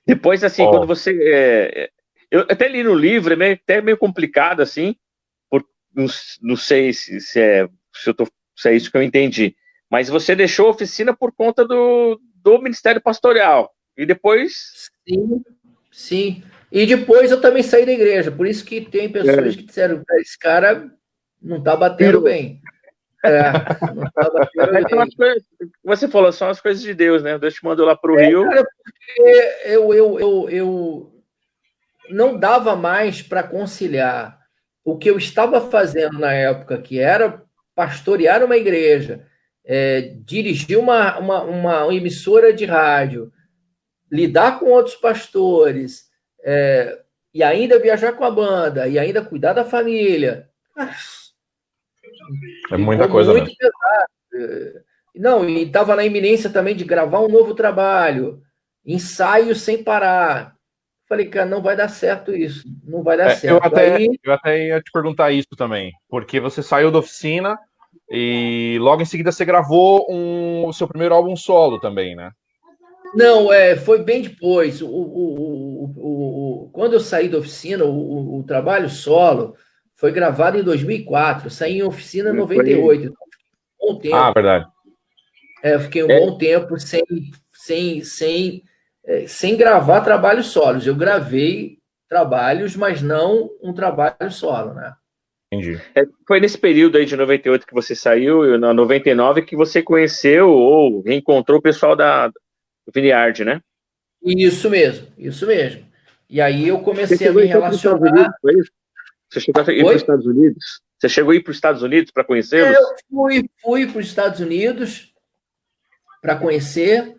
[0.06, 0.70] Depois, assim, oh.
[0.72, 1.12] quando você.
[1.12, 1.90] É, é,
[2.30, 4.96] eu até li no livro, é meio, até meio complicado, assim,
[5.50, 5.64] por,
[5.94, 6.06] não,
[6.42, 9.56] não sei se, se, é, se, eu tô, se é isso que eu entendi.
[9.90, 13.74] Mas você deixou a oficina por conta do, do Ministério Pastoral.
[13.98, 14.90] E depois.
[15.08, 15.44] Sim,
[15.92, 16.44] sim.
[16.72, 18.30] E depois eu também saí da igreja.
[18.30, 19.58] Por isso que tem pessoas é.
[19.58, 20.92] que disseram: esse cara
[21.42, 22.62] não está batendo bem.
[23.24, 23.52] É,
[23.96, 25.36] não tá batendo bem.
[25.84, 27.40] você falou, são as coisas de Deus, né?
[27.40, 28.44] Deus te mandou lá para o é, Rio.
[28.44, 28.68] Cara,
[29.66, 31.17] eu, eu, eu, eu
[32.10, 34.38] não dava mais para conciliar
[34.84, 37.44] o que eu estava fazendo na época, que era
[37.76, 39.28] pastorear uma igreja,
[39.64, 43.32] é, dirigir uma, uma, uma, emissora de rádio,
[44.12, 46.08] lidar com outros pastores,
[46.42, 47.02] é,
[47.34, 50.50] e ainda viajar com a banda, e ainda cuidar da família.
[52.72, 54.86] É muita coisa, muito pesado.
[55.16, 58.42] Não, e estava na iminência também de gravar um novo trabalho,
[58.86, 60.57] ensaio sem parar.
[61.08, 62.68] Falei, cara, não vai dar certo isso.
[62.84, 63.54] Não vai dar é, certo.
[63.54, 64.20] Eu até, Aí...
[64.22, 65.94] eu até ia te perguntar isso também.
[66.10, 67.58] Porque você saiu da oficina
[68.10, 72.32] e logo em seguida você gravou um, o seu primeiro álbum solo também, né?
[73.16, 74.82] Não, é, foi bem depois.
[74.82, 79.56] O, o, o, o quando eu saí da oficina, o, trabalho solo
[79.96, 81.50] foi gravado em 2004.
[81.50, 83.04] Saí em oficina em 98.
[83.04, 83.14] Então,
[83.82, 84.16] um bom tempo.
[84.16, 84.66] Ah, verdade.
[85.64, 86.20] É, eu fiquei um é.
[86.20, 87.02] bom tempo sem,
[87.50, 88.64] sem, sem
[89.08, 90.86] é, sem gravar trabalhos solos.
[90.86, 91.80] Eu gravei
[92.10, 94.94] trabalhos, mas não um trabalho solo, né?
[95.52, 95.82] Entendi.
[95.96, 99.82] É, foi nesse período aí de 98 que você saiu, e na 99 que você
[99.82, 102.30] conheceu ou reencontrou o pessoal da
[102.94, 103.62] Vineyard, né?
[104.22, 105.88] Isso mesmo, isso mesmo.
[106.30, 108.34] E aí eu comecei a me relacionar.
[108.44, 108.70] Unidos,
[109.30, 110.82] você chegou a ir para os Estados Unidos?
[111.00, 112.76] Você chegou a ir para os Estados Unidos para conhecê-los?
[112.76, 115.14] Eu fui, fui para os Estados Unidos
[116.22, 117.17] para conhecer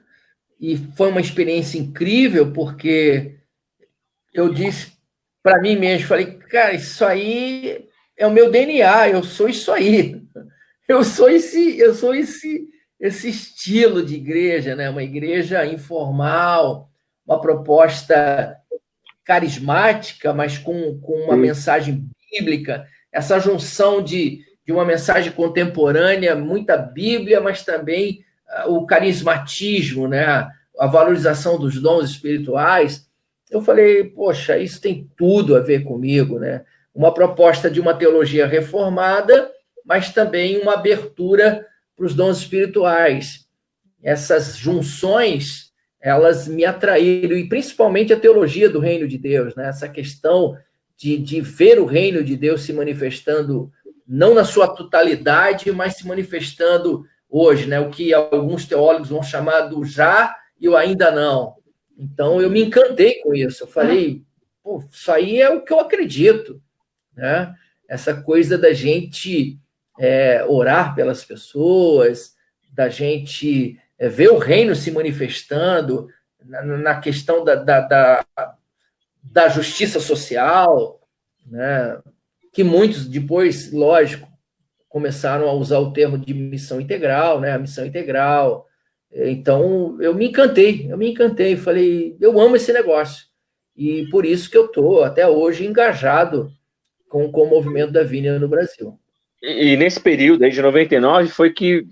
[0.60, 3.36] e foi uma experiência incrível, porque
[4.34, 4.92] eu disse
[5.42, 7.86] para mim mesmo, falei, cara, isso aí
[8.16, 10.20] é o meu DNA, eu sou isso aí.
[10.88, 12.66] Eu sou esse, eu sou esse
[12.98, 14.90] esse estilo de igreja, né?
[14.90, 16.90] Uma igreja informal,
[17.24, 18.56] uma proposta
[19.24, 21.40] carismática, mas com, com uma Sim.
[21.40, 28.24] mensagem bíblica, essa junção de, de uma mensagem contemporânea, muita Bíblia, mas também
[28.66, 30.48] o carismatismo, né?
[30.78, 33.06] a valorização dos dons espirituais,
[33.50, 36.64] eu falei, poxa, isso tem tudo a ver comigo, né?
[36.94, 39.50] Uma proposta de uma teologia reformada,
[39.84, 43.46] mas também uma abertura para os dons espirituais.
[44.02, 49.68] Essas junções, elas me atraíram, e principalmente a teologia do reino de Deus, né?
[49.68, 50.56] Essa questão
[50.96, 53.72] de, de ver o reino de Deus se manifestando,
[54.06, 57.80] não na sua totalidade, mas se manifestando hoje, né?
[57.80, 61.56] O que alguns teólogos vão chamar do já e eu ainda não.
[61.98, 63.64] Então eu me encantei com isso.
[63.64, 64.24] Eu falei,
[64.68, 66.60] Pô, isso aí é o que eu acredito,
[67.16, 67.54] né?
[67.88, 69.58] Essa coisa da gente
[69.98, 72.34] é, orar pelas pessoas,
[72.74, 76.06] da gente é, ver o reino se manifestando
[76.44, 78.26] na, na questão da, da, da,
[79.22, 81.00] da justiça social,
[81.46, 81.98] né?
[82.52, 84.27] que muitos depois, lógico,
[84.88, 87.52] começaram a usar o termo de missão integral, né?
[87.52, 88.66] A missão integral.
[89.12, 93.26] Então, eu me encantei, eu me encantei, falei, eu amo esse negócio.
[93.76, 96.50] E por isso que eu estou até hoje engajado
[97.08, 98.98] com, com o movimento da Vinha no Brasil.
[99.42, 101.86] E, e nesse período aí de 99 foi que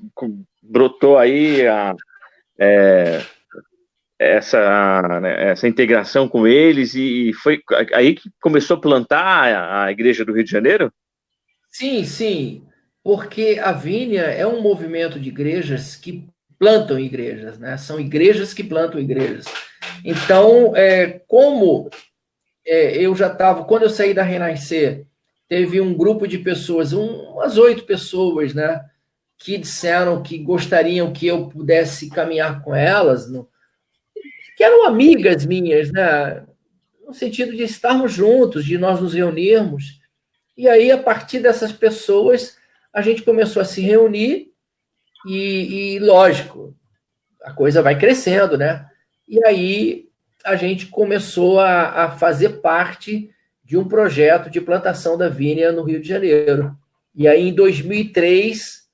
[0.63, 1.95] brotou aí a,
[2.59, 3.23] é,
[4.19, 7.63] essa, né, essa integração com eles e foi
[7.95, 10.93] aí que começou a plantar a, a Igreja do Rio de Janeiro?
[11.71, 12.66] Sim, sim
[13.07, 16.29] porque a Vinha é um movimento de igrejas que
[16.59, 17.77] plantam igrejas, né?
[17.77, 19.45] São igrejas que plantam igrejas.
[20.05, 21.89] Então, é, como
[22.67, 25.07] é, eu já estava, quando eu saí da Renascer,
[25.49, 28.85] teve um grupo de pessoas, um, umas oito pessoas, né?
[29.39, 33.49] Que disseram que gostariam que eu pudesse caminhar com elas, no,
[34.57, 36.43] que eram amigas minhas, né?
[37.07, 40.01] No sentido de estarmos juntos, de nós nos reunirmos.
[40.57, 42.57] E aí, a partir dessas pessoas,
[42.97, 44.53] a gente começou a se reunir
[45.27, 46.75] e, e, lógico,
[47.43, 48.87] a coisa vai crescendo, né?
[49.29, 50.09] E aí
[50.43, 53.31] a gente começou a, a fazer parte
[53.63, 56.75] de um projeto de plantação da vinha no Rio de Janeiro.
[57.15, 58.89] E aí em 2003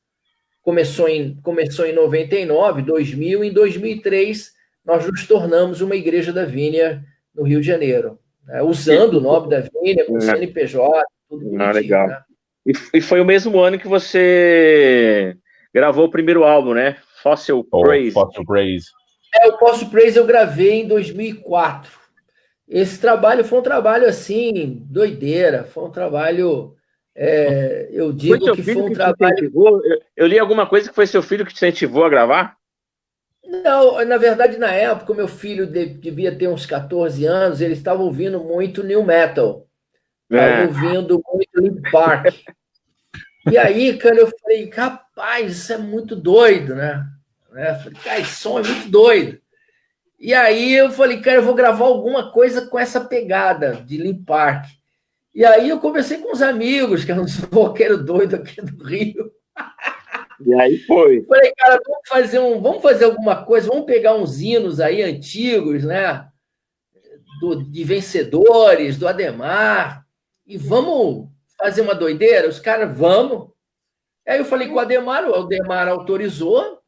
[0.63, 4.53] começou em começou em 99, 2000, em 2003
[4.85, 8.63] nós nos tornamos uma igreja da vinha no Rio de Janeiro, né?
[8.63, 12.09] usando o nome da vinha, com CNPJ, tudo ah, legal.
[12.09, 12.21] Né?
[12.67, 15.37] E, e, foi o mesmo ano que você
[15.75, 16.97] gravou o primeiro álbum, né?
[17.23, 18.13] Fossil oh, Praise.
[18.13, 18.87] Fossil Praise.
[19.35, 21.91] É, o Fossil Praise eu gravei em 2004.
[22.69, 25.65] Esse trabalho foi um trabalho assim, doideira.
[25.65, 26.75] Foi um trabalho
[27.15, 29.53] É, eu digo que foi um trabalho.
[29.55, 32.57] Eu, eu, li alguma coisa que foi seu filho que te incentivou a gravar?
[33.45, 38.39] Não, na verdade, na época, meu filho devia ter uns 14 anos, ele estava ouvindo
[38.39, 39.67] muito new metal.
[40.33, 40.67] Estava é.
[40.67, 42.35] ouvindo muito Limp Park.
[43.51, 47.07] e aí, cara, eu falei, rapaz, isso é muito doido, né?
[47.51, 47.75] né?
[47.75, 49.39] Falei, cara, esse som é muito doido.
[50.19, 54.25] E aí eu falei, cara, eu vou gravar alguma coisa com essa pegada de Limp
[54.25, 54.71] Park.
[55.35, 59.31] E aí eu conversei com os amigos, que eram uns roqueiros doidos aqui do Rio.
[60.41, 61.23] E aí foi.
[61.27, 65.85] Falei, cara, vamos fazer, um, vamos fazer alguma coisa, vamos pegar uns hinos aí antigos,
[65.85, 66.27] né?
[67.41, 70.07] Do, de vencedores, do Ademar,
[70.47, 71.29] e vamos
[71.59, 72.49] fazer uma doideira?
[72.49, 73.51] Os caras, vamos.
[74.27, 76.79] Aí eu falei com o Ademar, o Ademar autorizou,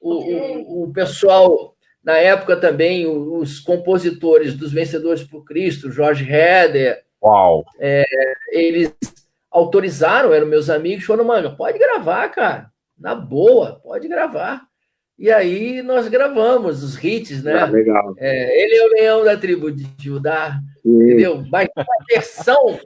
[0.00, 7.04] o, o, o pessoal, na época também, os compositores dos Vencedores por Cristo, Jorge Heder,
[7.22, 7.64] Uau.
[7.78, 8.04] É,
[8.52, 8.94] eles
[9.50, 12.70] autorizaram, eram meus amigos, falaram, mano, pode gravar, cara.
[12.96, 14.67] Na boa, pode gravar.
[15.18, 17.54] E aí nós gravamos os hits, né?
[17.54, 18.14] Ah, legal.
[18.18, 21.02] É, ele é o leão da tribo de Judá, Sim.
[21.02, 21.44] entendeu?
[21.50, 22.78] Mas uma versão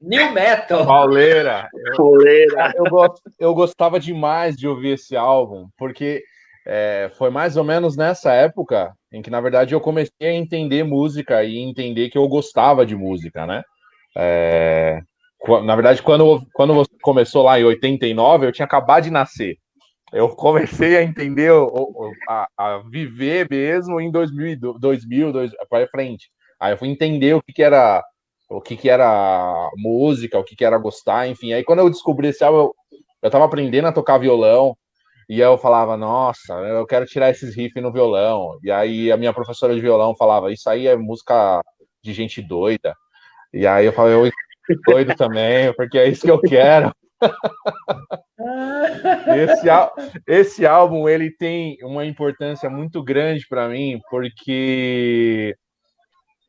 [0.00, 0.86] new metal.
[0.86, 1.68] Pauleira.
[1.96, 2.72] Pauleira.
[2.76, 6.22] Eu, eu, eu gostava demais de ouvir esse álbum, porque
[6.66, 10.84] é, foi mais ou menos nessa época em que, na verdade, eu comecei a entender
[10.84, 13.62] música e entender que eu gostava de música, né?
[14.16, 15.00] É,
[15.64, 19.56] na verdade, quando, quando você começou lá em 89, eu tinha acabado de nascer.
[20.14, 21.50] Eu comecei a entender,
[22.28, 25.32] a, a viver mesmo em 2000, 2000
[25.68, 26.30] para frente.
[26.60, 28.02] Aí eu fui entender o que, que era
[28.48, 31.52] o que, que era música, o que, que era gostar, enfim.
[31.52, 32.74] Aí quando eu descobri esse álbum, eu,
[33.22, 34.76] eu tava aprendendo a tocar violão,
[35.28, 38.58] e eu falava, nossa, eu quero tirar esses riffs no violão.
[38.62, 41.62] E aí a minha professora de violão falava, isso aí é música
[42.02, 42.94] de gente doida.
[43.52, 44.30] E aí eu falei, eu
[44.86, 46.94] doido também, porque é isso que eu quero.
[49.36, 49.68] Esse,
[50.26, 55.56] esse álbum ele tem uma importância muito grande para mim, porque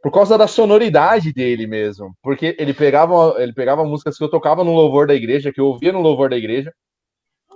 [0.01, 4.63] por causa da sonoridade dele mesmo, porque ele pegava ele pegava músicas que eu tocava
[4.63, 6.71] no louvor da igreja, que eu ouvia no louvor da igreja,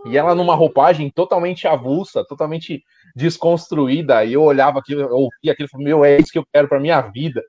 [0.06, 2.84] e ela numa roupagem totalmente avulsa, totalmente
[3.16, 4.24] desconstruída.
[4.24, 6.68] E eu olhava aquilo, eu ouvia aquilo e falei, meu, é isso que eu quero
[6.68, 7.44] para minha vida.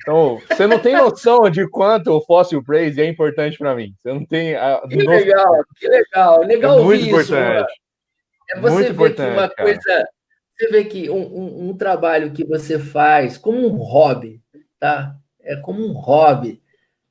[0.00, 3.94] Então, você não tem noção de quanto o Fossil Praise é importante para mim.
[3.98, 4.54] Você não tem.
[4.54, 6.40] A, que legal, que legal.
[6.42, 7.72] Legal é muito importante.
[7.72, 9.54] Isso, é você muito ver que uma cara.
[9.54, 10.08] coisa.
[10.56, 14.40] Você vê que um, um, um trabalho que você faz como um hobby,
[14.78, 15.16] tá?
[15.42, 16.60] É como um hobby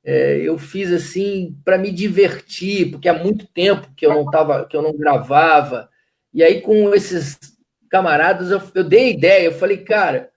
[0.03, 4.65] é, eu fiz assim para me divertir, porque há muito tempo que eu não tava,
[4.65, 5.89] que eu não gravava.
[6.33, 7.37] E aí com esses
[7.89, 10.31] camaradas eu, eu dei ideia, eu falei, cara,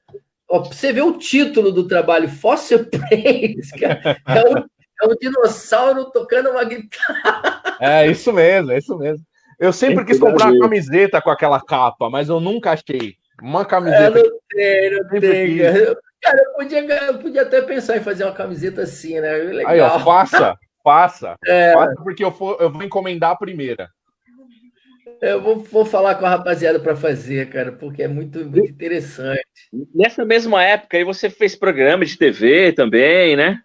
[0.52, 6.10] ó, você vê o título do trabalho, Fossil Praise, cara, é, um, é um dinossauro
[6.10, 7.62] tocando uma guitarra.
[7.80, 9.24] É isso mesmo, é isso mesmo.
[9.58, 14.18] Eu sempre quis comprar uma camiseta com aquela capa, mas eu nunca achei uma camiseta.
[14.18, 15.96] Eu não tenho, não tenho.
[16.20, 19.32] Cara, eu podia, eu podia até pensar em fazer uma camiseta assim, né?
[19.32, 19.72] Legal.
[19.72, 21.36] Aí, ó, faça, faça.
[21.46, 21.72] É.
[21.72, 23.88] Faça porque eu, for, eu vou encomendar a primeira.
[25.22, 29.46] Eu vou, vou falar com a rapaziada para fazer, cara, porque é muito, muito interessante.
[29.94, 33.62] Nessa mesma época aí você fez programa de TV também, né?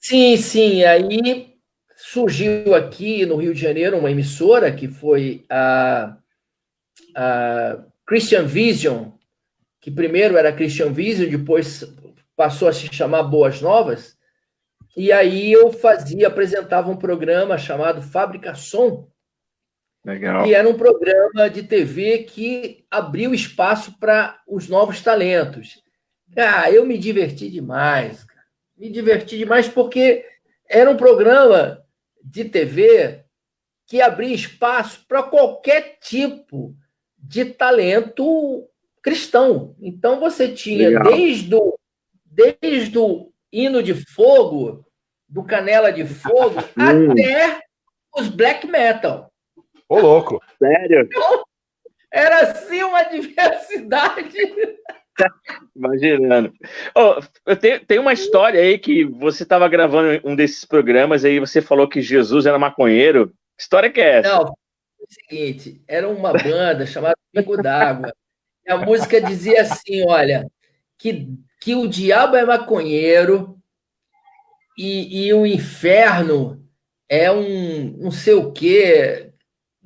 [0.00, 0.82] Sim, sim.
[0.82, 1.54] Aí
[1.94, 6.16] surgiu aqui no Rio de Janeiro uma emissora que foi a,
[7.14, 9.10] a Christian Vision,
[9.82, 11.84] que primeiro era Christian Vision, depois
[12.34, 14.16] passou a se chamar Boas Novas.
[14.96, 19.10] E aí eu fazia, apresentava um programa chamado Fábrica Som.
[20.04, 20.46] Legal.
[20.46, 25.82] E era um programa de TV que abriu espaço para os novos talentos.
[26.36, 28.24] Ah, eu me diverti demais.
[28.24, 28.46] Cara.
[28.76, 30.24] Me diverti demais porque
[30.68, 31.84] era um programa
[32.22, 33.24] de TV
[33.86, 36.74] que abria espaço para qualquer tipo
[37.18, 38.66] de talento
[39.02, 39.74] cristão.
[39.80, 41.78] Então você tinha desde o,
[42.24, 44.86] desde o hino de fogo,
[45.28, 47.10] do canela de fogo, hum.
[47.12, 47.60] até
[48.16, 49.29] os black metal.
[49.90, 50.40] Ô, louco!
[50.58, 51.06] Sério?
[51.10, 51.44] Então,
[52.12, 54.38] era assim uma diversidade.
[55.76, 56.52] Imaginando.
[56.96, 61.38] Oh, eu tenho, tem uma história aí que você estava gravando um desses programas aí
[61.38, 63.28] você falou que Jesus era maconheiro.
[63.56, 64.28] Que história que é essa?
[64.30, 68.12] Não, é o seguinte, era uma banda chamada Pico d'Água
[68.70, 70.46] a música dizia assim: olha,
[70.98, 71.28] que,
[71.60, 73.58] que o diabo é maconheiro
[74.78, 76.64] e, e o inferno
[77.08, 79.29] é um não sei o quê,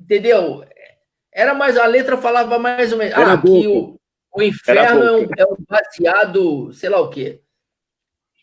[0.05, 0.63] entendeu?
[1.33, 3.13] Era mais, a letra falava mais ou menos.
[3.17, 3.99] ah, que o,
[4.33, 7.41] o inferno é um, é um baseado, sei lá o quê.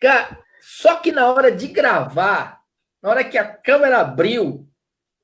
[0.01, 2.61] Cara, só que na hora de gravar,
[3.03, 4.65] Na hora que a câmera abriu,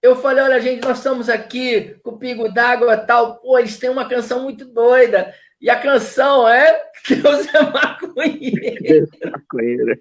[0.03, 3.37] eu falei, olha, gente, nós estamos aqui com o Pingo d'Água e tal.
[3.39, 5.33] Pô, eles têm uma canção muito doida.
[5.61, 9.09] E a canção é Deus é maconheiro.
[9.33, 10.01] maconheiro.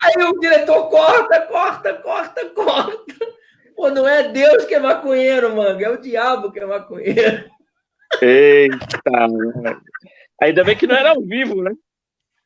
[0.00, 3.14] Aí o diretor corta, corta, corta, corta.
[3.74, 5.80] Pô, não é Deus que é maconheiro, mano.
[5.80, 7.50] É o diabo que é maconheiro.
[8.20, 9.00] Eita,
[10.40, 11.72] Ainda bem que não era ao vivo, né?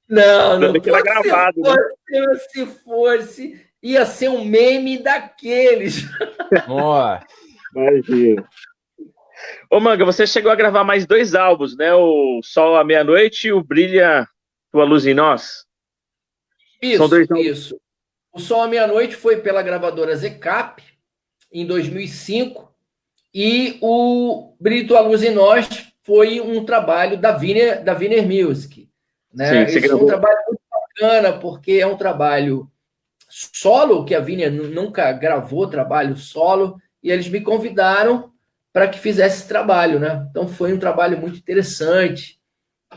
[0.09, 0.73] Não, Ainda não.
[0.73, 1.55] Bem que era gravado.
[1.57, 2.37] Se fosse, né?
[2.51, 6.03] se fosse, ia ser um meme daqueles.
[6.69, 7.27] Nossa.
[7.75, 8.49] Imagina.
[9.71, 11.93] Ô, Manga, você chegou a gravar mais dois álbuns, né?
[11.95, 14.27] O Sol à Meia-Noite e o Brilha
[14.73, 15.67] Tua Luz em Nós.
[16.81, 17.81] Isso, São dois isso.
[18.33, 20.83] O Sol à Meia-Noite foi pela gravadora Zecap,
[21.61, 22.73] em 2005,
[23.35, 28.89] e o Brilha Tua Luz em Nós foi um trabalho da Wiener, da Wiener Music.
[29.33, 29.67] Né?
[29.67, 32.71] Sim, Isso é um trabalho muito bacana, porque é um trabalho
[33.29, 38.33] solo, que a Wiener nunca gravou trabalho solo, e eles me convidaram
[38.73, 40.27] para que fizesse esse trabalho, né?
[40.31, 42.39] Então foi um trabalho muito interessante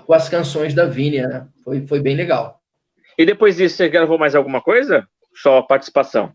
[0.06, 1.48] com as canções da Vini, né?
[1.64, 2.62] Foi, foi bem legal.
[3.18, 5.08] E depois disso, você gravou mais alguma coisa?
[5.34, 6.34] Só participação?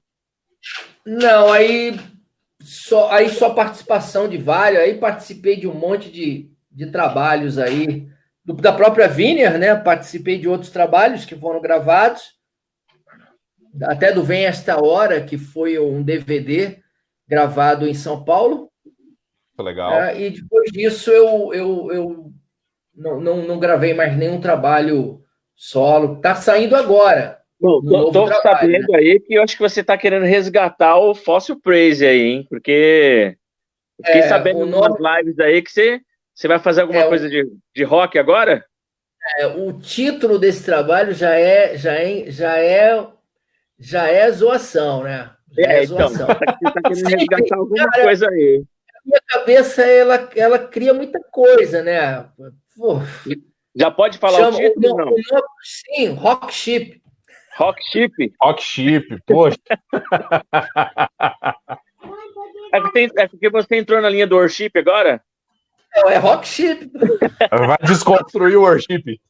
[1.04, 1.98] Não, aí
[2.64, 8.08] só, aí só participação de vários, aí participei de um monte de, de trabalhos aí,
[8.42, 9.74] do, da própria Viner, né?
[9.74, 12.22] Participei de outros trabalhos que foram gravados,
[13.82, 16.78] até do Vem Esta Hora, que foi um DVD
[17.28, 18.70] gravado em São Paulo,
[19.62, 19.92] legal.
[19.92, 22.32] É, e depois disso eu, eu, eu
[22.94, 25.22] não, não, não, gravei mais nenhum trabalho
[25.54, 26.20] solo.
[26.20, 27.40] Tá saindo agora.
[27.60, 28.98] Bom, tô, tô trabalho, sabendo né?
[28.98, 32.46] aí que eu acho que você está querendo resgatar o Fossil Praise aí, hein?
[32.48, 33.36] Porque
[34.04, 34.88] fiquei é, sabendo nome...
[35.00, 36.00] nas lives aí que você,
[36.34, 38.64] você vai fazer alguma é, coisa de, de rock agora?
[39.38, 43.06] É, o título desse trabalho já é já é já é
[43.78, 45.30] já é zoação, né?
[45.56, 46.26] Já é, é então, zoação.
[46.30, 48.64] Então, você tá querendo resgatar alguma cara, coisa aí
[49.04, 52.26] minha cabeça ela, ela cria muita coisa, né?
[52.76, 53.00] Pô,
[53.74, 54.96] Já pode falar chama, o título?
[54.96, 55.14] não?
[55.62, 57.02] sim, Rock Ship.
[57.56, 58.12] Rock Ship?
[58.40, 59.58] Rock Ship, poxa.
[62.72, 65.22] é, porque é porque você entrou na linha do worship agora?
[65.96, 66.90] Não, é Rock Ship.
[67.50, 69.20] Vai desconstruir o worship.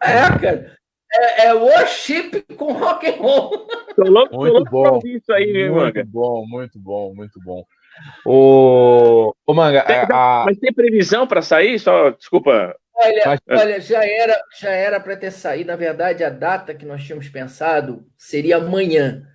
[0.00, 0.78] É, cara.
[1.12, 3.66] É, é worship com rock and roll.
[3.94, 5.00] Tô louco, muito tô louco bom.
[5.04, 6.04] isso aí, muito manga.
[6.06, 7.64] bom, muito bom, muito bom.
[8.26, 9.82] O, o Manga.
[9.82, 10.44] Tem, a...
[10.46, 11.78] Mas tem previsão para sair?
[11.78, 12.74] Só, desculpa.
[12.96, 15.68] Olha, olha, já era já era para ter saído.
[15.68, 19.26] Na verdade, a data que nós tínhamos pensado seria amanhã.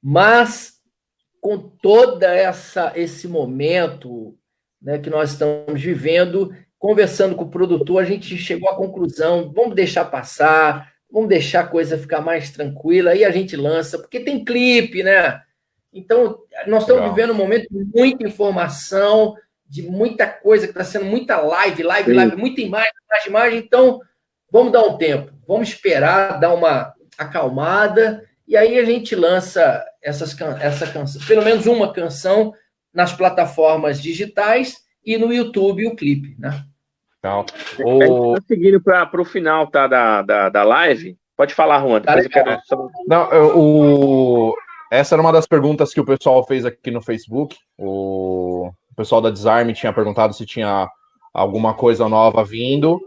[0.00, 0.74] Mas
[1.40, 4.36] com toda essa esse momento
[4.80, 9.74] né, que nós estamos vivendo, conversando com o produtor, a gente chegou à conclusão: vamos
[9.74, 14.44] deixar passar, vamos deixar a coisa ficar mais tranquila, aí a gente lança, porque tem
[14.44, 15.40] clipe, né?
[15.92, 17.14] Então, nós estamos Legal.
[17.14, 19.34] vivendo um momento de muita informação,
[19.72, 22.16] de muita coisa, que está sendo muita live, live, Sim.
[22.16, 23.58] live, muita imagem, imagem, imagem.
[23.58, 24.00] Então,
[24.50, 30.38] vamos dar um tempo, vamos esperar, dar uma acalmada, e aí a gente lança essas,
[30.60, 32.52] essa canção, pelo menos uma canção
[32.92, 36.66] nas plataformas digitais e no YouTube o clipe, né?
[37.18, 37.46] Então,
[37.82, 38.34] o...
[38.34, 42.02] Tá seguindo para o final tá, da, da, da live, pode falar, Juan.
[42.02, 42.58] Tá quero...
[43.06, 44.54] Não, o,
[44.90, 47.56] essa era uma das perguntas que o pessoal fez aqui no Facebook.
[47.78, 50.88] O, pessoal da Desarme tinha perguntado se tinha
[51.32, 53.00] alguma coisa nova vindo.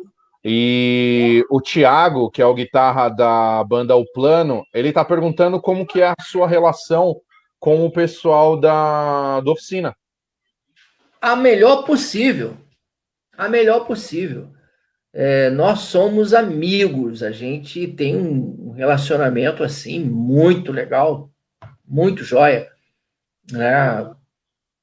[0.43, 5.85] E o Thiago, que é o guitarra da banda O Plano, ele está perguntando como
[5.85, 7.15] que é a sua relação
[7.59, 9.95] com o pessoal da, da oficina.
[11.19, 12.55] A melhor possível.
[13.35, 14.49] A melhor possível.
[15.11, 21.31] É, nós somos amigos, a gente tem um relacionamento assim muito legal,
[21.87, 22.69] muito joia,
[23.49, 24.13] né?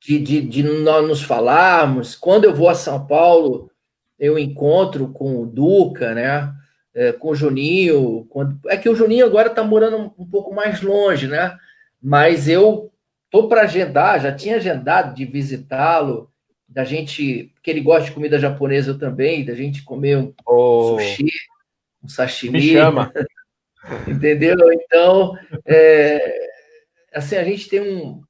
[0.05, 2.15] De, de, de nós nos falarmos.
[2.17, 3.71] Quando eu vou a São Paulo,
[4.19, 6.53] eu encontro com o Duca, né?
[6.95, 8.27] É, com o Juninho.
[8.29, 8.59] Quando...
[8.69, 11.57] É que o Juninho agora está morando um pouco mais longe, né?
[12.03, 12.93] Mas eu
[13.31, 16.33] tô para agendar, já tinha agendado de visitá-lo,
[16.73, 21.31] da gente, porque ele gosta de comida japonesa também, da gente comer um oh, sushi,
[22.03, 22.59] um sashimi.
[22.59, 23.13] Me chama.
[24.09, 24.57] Entendeu?
[24.73, 25.37] Então,
[25.67, 26.49] é,
[27.13, 28.23] assim, a gente tem um.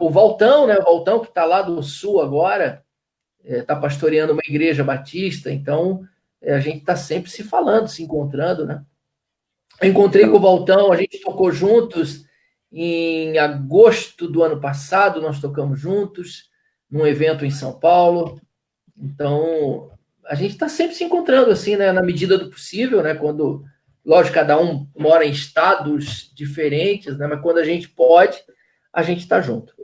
[0.00, 0.76] O Valtão, né?
[0.78, 2.84] O Valtão, que está lá do sul agora,
[3.42, 6.02] está é, tá pastoreando uma igreja batista, então
[6.40, 8.84] é, a gente está sempre se falando, se encontrando, né?
[9.82, 12.24] Encontrei com o Valtão, a gente tocou juntos
[12.70, 16.50] em agosto do ano passado, nós tocamos juntos
[16.90, 18.40] num evento em São Paulo.
[18.96, 19.90] Então,
[20.26, 23.64] a gente está sempre se encontrando assim, né, na medida do possível, né, quando
[24.04, 27.26] Lógico, cada um mora em estados diferentes, né?
[27.28, 28.36] Mas quando a gente pode,
[28.92, 29.74] a gente está junto.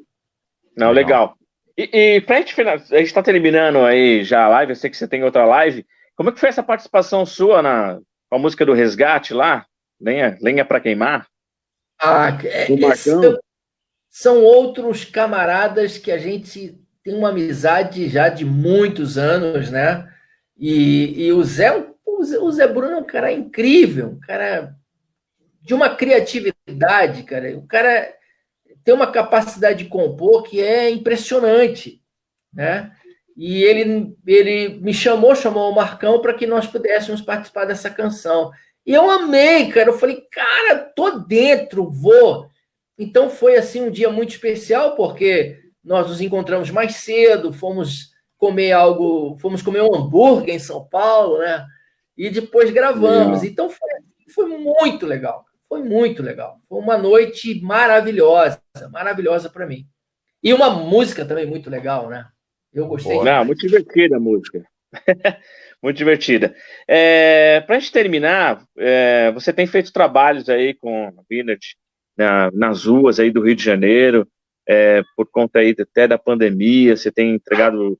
[0.77, 1.37] Não, legal.
[1.77, 4.91] E, e pra gente finalizar, a gente está terminando aí já a live, eu sei
[4.91, 5.87] que você tem outra live.
[6.17, 9.65] Como é que foi essa participação sua na com a música do Resgate lá?
[10.01, 11.27] Lenha, lenha para queimar?
[12.01, 13.39] Ah, é, são,
[14.09, 20.13] são outros camaradas que a gente tem uma amizade já de muitos anos, né?
[20.57, 21.73] E, e o Zé,
[22.05, 24.77] o Zé Bruno é um cara incrível, um cara
[25.63, 27.57] de uma criatividade, cara.
[27.57, 28.13] O cara
[28.89, 32.03] tem uma capacidade de compor que é impressionante,
[32.51, 32.91] né?
[33.37, 38.51] E ele, ele me chamou, chamou o Marcão para que nós pudéssemos participar dessa canção.
[38.87, 39.91] E eu amei, cara.
[39.91, 42.49] Eu falei, cara, tô dentro, vou.
[42.99, 48.73] Então foi assim um dia muito especial, porque nós nos encontramos mais cedo, fomos comer
[48.73, 51.63] algo, fomos comer um hambúrguer em São Paulo, né?
[52.17, 53.43] E depois gravamos.
[53.43, 53.45] Legal.
[53.45, 53.89] Então foi,
[54.33, 55.45] foi muito legal.
[55.69, 56.61] Foi muito legal.
[56.69, 58.61] Foi uma noite maravilhosa,
[58.91, 59.87] maravilhosa para mim.
[60.43, 62.27] E uma música também muito legal, né?
[62.73, 63.23] Eu gostei.
[63.23, 64.65] Não, muito divertida a música.
[65.83, 66.55] muito divertida.
[66.87, 71.75] É, para a gente terminar, é, você tem feito trabalhos aí com a Vinert
[72.17, 74.27] na, nas ruas aí do Rio de Janeiro,
[74.67, 77.99] é, por conta aí até da pandemia, você tem entregado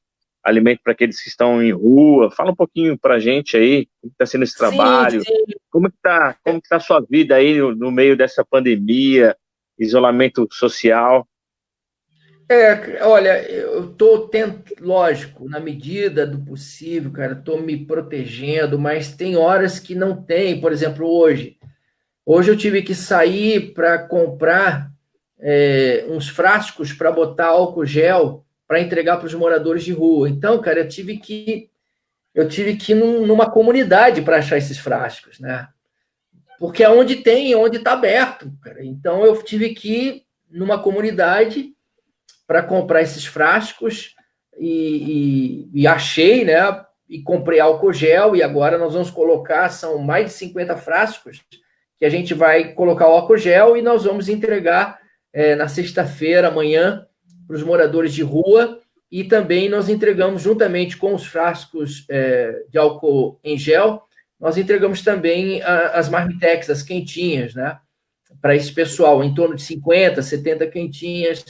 [0.49, 2.31] alimento para aqueles que estão em rua.
[2.31, 5.55] Fala um pouquinho para a gente aí, como está sendo esse trabalho, sim, sim.
[5.71, 9.37] como está como que tá a sua vida aí no, no, meio dessa pandemia,
[9.79, 11.27] isolamento social.
[12.51, 19.15] É, olha, eu estou tendo, lógico, na medida do possível, cara, estou me protegendo, mas
[19.15, 20.59] tem horas que não tem.
[20.59, 21.59] Por exemplo, hoje,
[22.25, 24.91] hoje eu tive que sair para comprar
[25.39, 30.29] é, uns frascos para botar álcool gel para entregar para os moradores de rua.
[30.29, 31.71] Então, cara, eu tive que
[32.35, 35.67] eu tive que ir num, numa comunidade para achar esses frascos, né?
[36.61, 38.85] Porque é onde tem, é onde está aberto, cara.
[38.85, 41.73] Então eu tive que ir numa comunidade
[42.47, 44.15] para comprar esses frascos
[44.57, 46.85] e, e, e, achei, né?
[47.09, 51.43] E comprei álcool gel e agora nós vamos colocar, são mais de 50 frascos
[51.99, 55.01] que a gente vai colocar o álcool gel e nós vamos entregar
[55.33, 57.08] é, na sexta-feira, amanhã,
[57.49, 58.79] para os moradores de rua
[59.11, 64.03] e também nós entregamos, juntamente com os frascos é, de álcool em gel,
[64.39, 67.79] nós entregamos também a, as marmitex, as quentinhas, né?
[68.43, 71.45] Para esse pessoal, em torno de 50, 70 quentinhas.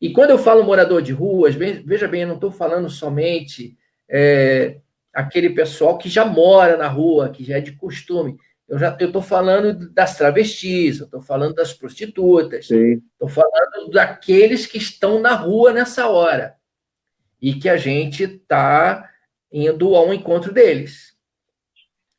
[0.00, 3.76] E quando eu falo morador de ruas, veja bem, eu não estou falando somente
[4.08, 4.76] é,
[5.12, 8.38] aquele pessoal que já mora na rua, que já é de costume.
[8.70, 14.78] Eu já estou falando das travestis, eu estou falando das prostitutas, estou falando daqueles que
[14.78, 16.54] estão na rua nessa hora
[17.42, 19.10] e que a gente está
[19.52, 21.16] indo ao encontro deles.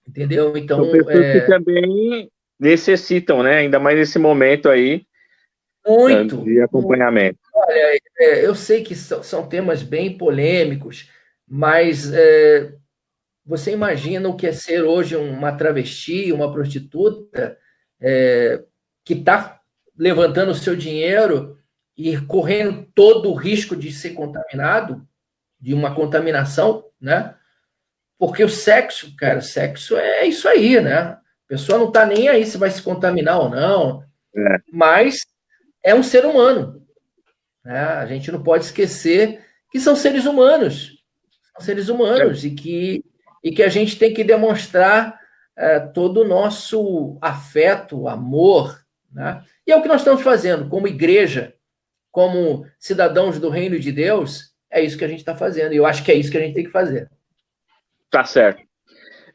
[0.05, 0.57] Entendeu?
[0.57, 0.83] Então.
[0.83, 1.39] São pessoas é...
[1.39, 2.29] que também
[2.59, 3.59] necessitam, né?
[3.59, 5.05] Ainda mais nesse momento aí.
[5.87, 6.43] Muito.
[6.43, 7.39] De acompanhamento.
[7.55, 7.65] Muito.
[7.65, 11.09] Olha, é, eu sei que são, são, temas bem polêmicos,
[11.47, 12.73] mas é,
[13.45, 17.57] você imagina o que é ser hoje uma travesti, uma prostituta,
[17.99, 18.63] é,
[19.03, 19.59] que está
[19.97, 21.57] levantando o seu dinheiro
[21.97, 25.05] e correndo todo o risco de ser contaminado,
[25.59, 27.35] de uma contaminação, né?
[28.17, 30.95] Porque o sexo, cara, sexo é isso aí, né?
[30.95, 34.03] A pessoa não está nem aí se vai se contaminar ou não,
[34.35, 34.57] é.
[34.71, 35.25] mas
[35.83, 36.85] é um ser humano.
[37.63, 37.79] Né?
[37.79, 41.03] A gente não pode esquecer que são seres humanos.
[41.53, 42.47] São seres humanos é.
[42.47, 43.03] e que
[43.43, 45.19] e que a gente tem que demonstrar
[45.57, 48.79] é, todo o nosso afeto, amor.
[49.11, 49.43] Né?
[49.65, 51.53] E é o que nós estamos fazendo como igreja,
[52.11, 55.73] como cidadãos do reino de Deus, é isso que a gente está fazendo.
[55.73, 57.09] E eu acho que é isso que a gente tem que fazer.
[58.09, 58.63] Tá certo.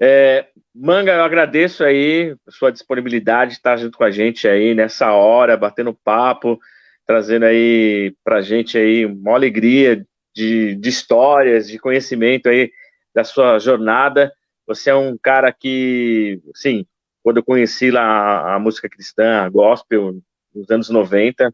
[0.00, 4.74] É, Manga, eu agradeço aí a sua disponibilidade de estar junto com a gente aí
[4.74, 6.58] nessa hora, batendo papo,
[7.06, 10.04] trazendo aí pra gente aí uma alegria
[10.34, 12.70] de, de histórias, de conhecimento aí
[13.16, 14.30] da sua jornada.
[14.66, 16.84] Você é um cara que, sim,
[17.22, 20.20] quando eu conheci lá a, música cristã, a gospel,
[20.54, 21.50] nos anos 90,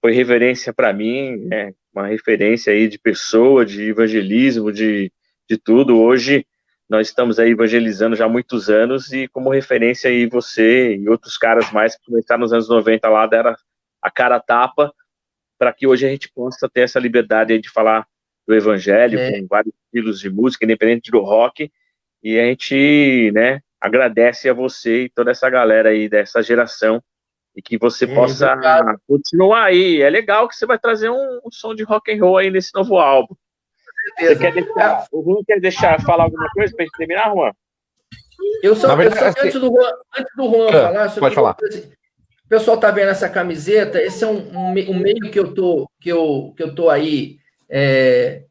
[0.00, 1.74] foi reverência para mim, né?
[1.94, 5.12] uma referência aí de pessoa, de evangelismo, de,
[5.48, 6.00] de tudo.
[6.00, 6.46] Hoje
[6.88, 11.36] nós estamos aí evangelizando já há muitos anos e como referência aí você e outros
[11.36, 13.54] caras mais que começaram nos anos 90 lá, deram
[14.00, 14.92] a cara tapa
[15.58, 18.06] para que hoje a gente possa ter essa liberdade de falar
[18.46, 19.40] do evangelho, é.
[19.40, 21.70] com vários estilos de música, independente do rock.
[22.22, 27.02] E a gente, né, agradece a você e toda essa galera aí dessa geração
[27.56, 28.98] e que você é, possa obrigado.
[29.06, 30.02] continuar aí.
[30.02, 32.74] É legal que você vai trazer um, um, som de rock and roll aí nesse
[32.74, 33.34] novo álbum.
[34.18, 37.52] Você quer deixar, o Juan quer deixar falar alguma coisa para gente terminar, Juan?
[38.62, 41.56] Eu só, verdade, eu só antes, do Juan, antes do Juan ah, falar, pode falar.
[42.44, 44.02] O pessoal tá vendo essa camiseta.
[44.02, 47.38] Esse é um, um, um meio que eu tô que eu, que eu tô aí
[47.76, 48.44] é,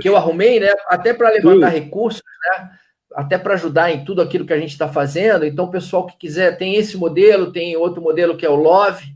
[0.00, 0.72] que eu arrumei, né?
[0.88, 1.78] Até para levantar Sim.
[1.78, 2.70] recursos, né?
[3.12, 5.44] Até para ajudar em tudo aquilo que a gente está fazendo.
[5.44, 9.14] Então, o pessoal que quiser tem esse modelo, tem outro modelo que é o Love,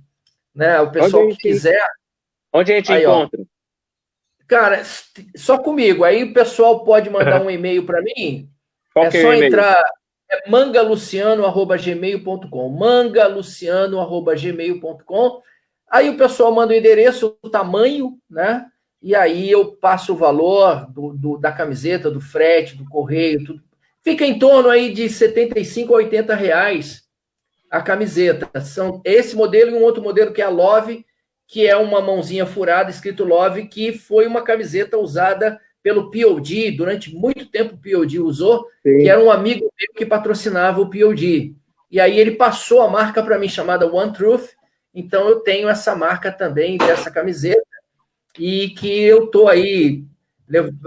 [0.54, 0.78] né?
[0.80, 1.82] O pessoal que quiser.
[2.52, 3.40] Onde a gente aí, encontra?
[3.40, 3.44] Ó,
[4.46, 4.82] cara,
[5.34, 6.04] só comigo.
[6.04, 8.46] Aí o pessoal pode mandar um e-mail para mim.
[8.92, 9.82] Qual é só é entrar
[10.30, 12.68] é mangaluciano@gmail.com.
[12.68, 15.42] mangaluciano@gmail.com.
[15.90, 18.66] Aí o pessoal manda o endereço, o tamanho, né?
[19.02, 23.62] E aí eu passo o valor do, do, da camiseta, do frete, do correio, tudo.
[24.02, 27.02] Fica em torno aí de 75 a 80 reais
[27.70, 28.60] a camiseta.
[28.60, 31.04] São esse modelo e um outro modelo que é a Love,
[31.46, 37.14] que é uma mãozinha furada escrito Love, que foi uma camiseta usada pelo POD, durante
[37.14, 38.98] muito tempo o POD usou, Sim.
[38.98, 41.54] que era um amigo meu que patrocinava o POD.
[41.90, 44.50] E aí ele passou a marca para mim chamada One Truth,
[44.94, 47.62] então eu tenho essa marca também dessa camiseta
[48.38, 50.04] e que eu estou aí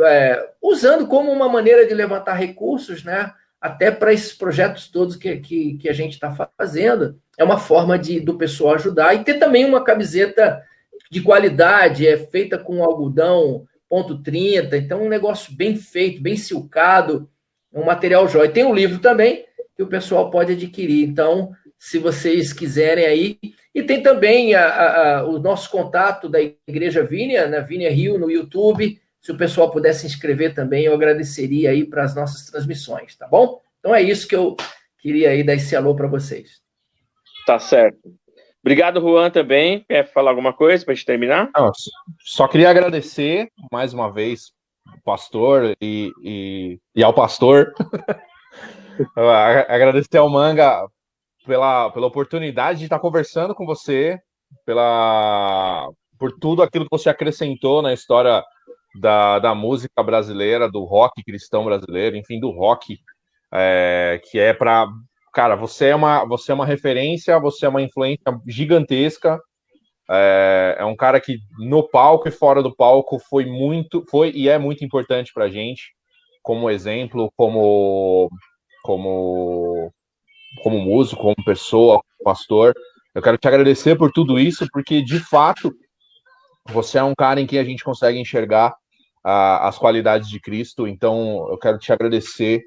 [0.05, 3.31] é, usando como uma maneira de levantar recursos, né?
[3.59, 7.17] Até para esses projetos todos que, que, que a gente está fazendo.
[7.37, 9.13] É uma forma de, do pessoal ajudar.
[9.13, 10.61] E ter também uma camiseta
[11.09, 17.29] de qualidade, é feita com algodão ponto 30, então um negócio bem feito, bem silcado,
[17.71, 18.49] um material jóia.
[18.49, 19.45] Tem um livro também
[19.75, 21.51] que o pessoal pode adquirir, então,
[21.83, 23.37] se vocês quiserem aí.
[23.75, 28.17] E tem também a, a, a, o nosso contato da Igreja Vínia, na Vínia Rio,
[28.17, 29.01] no YouTube.
[29.19, 33.27] Se o pessoal pudesse se inscrever também, eu agradeceria aí para as nossas transmissões, tá
[33.27, 33.59] bom?
[33.79, 34.55] Então é isso que eu
[34.97, 36.61] queria aí dar esse alô para vocês.
[37.45, 37.99] Tá certo.
[38.61, 39.83] Obrigado, Juan, também.
[39.89, 41.49] Quer falar alguma coisa para a gente terminar?
[41.53, 41.69] Não,
[42.23, 44.53] só queria agradecer mais uma vez
[44.87, 47.73] o pastor e, e, e ao pastor.
[49.67, 50.87] agradecer ao Manga
[51.45, 54.19] pela, pela oportunidade de estar conversando com você,
[54.65, 58.43] pela, por tudo aquilo que você acrescentou na história
[58.99, 62.97] da, da música brasileira, do rock cristão brasileiro, enfim, do rock,
[63.53, 64.87] é, que é para
[65.33, 69.39] cara, você é uma, você é uma referência, você é uma influência gigantesca.
[70.09, 74.47] É, é um cara que no palco e fora do palco foi muito, foi e
[74.47, 75.81] é muito importante para gente,
[76.43, 78.29] como exemplo, como,
[78.83, 79.91] como,
[80.61, 82.73] como músico, como pessoa, como pastor.
[83.13, 85.73] Eu quero te agradecer por tudo isso, porque de fato
[86.69, 88.71] você é um cara em que a gente consegue enxergar
[89.25, 90.87] uh, as qualidades de Cristo.
[90.87, 92.63] Então eu quero te agradecer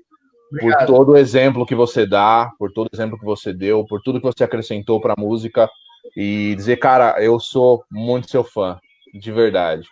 [0.50, 0.78] Obrigado.
[0.78, 4.00] por todo o exemplo que você dá, por todo o exemplo que você deu, por
[4.02, 5.68] tudo que você acrescentou para a música
[6.16, 8.78] e dizer, cara, eu sou muito seu fã,
[9.12, 9.88] de verdade.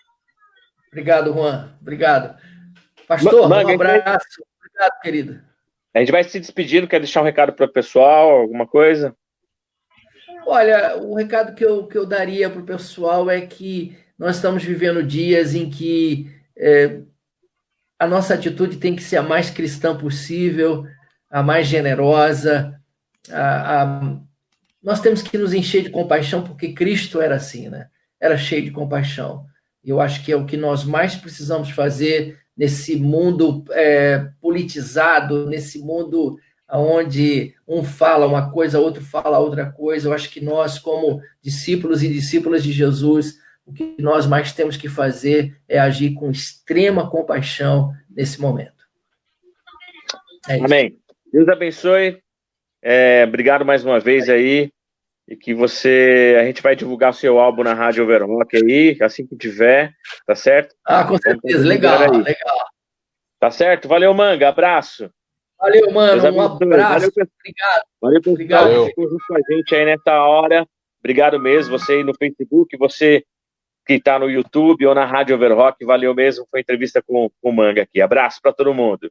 [0.89, 1.77] Obrigado, Juan.
[1.81, 2.39] Obrigado.
[3.09, 4.45] Pastor, Manga, um abraço.
[4.61, 5.54] Obrigado, querido.
[5.95, 9.15] A gente vai se despedindo, quer deixar um recado para o pessoal, alguma coisa?
[10.45, 14.65] Olha, o recado que eu, que eu daria para o pessoal é que nós estamos
[14.65, 17.01] vivendo dias em que é,
[17.99, 20.85] a nossa atitude tem que ser a mais cristã possível,
[21.31, 22.79] a mais generosa.
[23.31, 24.19] A, a...
[24.83, 27.89] Nós temos que nos encher de compaixão, porque Cristo era assim, né?
[28.21, 29.47] Era cheio de compaixão.
[29.83, 35.79] Eu acho que é o que nós mais precisamos fazer nesse mundo é, politizado, nesse
[35.79, 36.39] mundo
[36.71, 40.09] onde um fala uma coisa, outro fala outra coisa.
[40.09, 44.77] Eu acho que nós, como discípulos e discípulas de Jesus, o que nós mais temos
[44.77, 48.85] que fazer é agir com extrema compaixão nesse momento.
[50.49, 50.99] É Amém.
[51.33, 52.19] Deus abençoe.
[52.83, 54.71] É, obrigado mais uma vez aí.
[55.27, 56.37] E que você.
[56.39, 59.93] A gente vai divulgar o seu álbum na Rádio Overrock aí, assim que tiver,
[60.27, 60.75] tá certo?
[60.85, 61.67] Ah, com certeza.
[61.67, 62.67] Legal, legal.
[63.41, 63.89] Tá certo?
[63.89, 64.49] Valeu, Manga.
[64.49, 65.11] Abraço.
[65.59, 66.23] Valeu, mano.
[66.23, 67.11] Um abraço.
[67.11, 67.83] Valeu, obrigado.
[68.01, 68.35] Valeu, pessoal.
[68.35, 68.87] Obrigado.
[68.87, 70.67] Ficou junto com a gente aí nessa hora.
[71.01, 71.79] Obrigado mesmo.
[71.79, 73.25] Você aí no Facebook, você
[73.87, 75.85] que está no YouTube ou na Rádio Overrock.
[75.85, 76.47] Valeu mesmo.
[76.51, 78.01] Foi entrevista com, com o Manga aqui.
[78.01, 79.11] Abraço para todo mundo.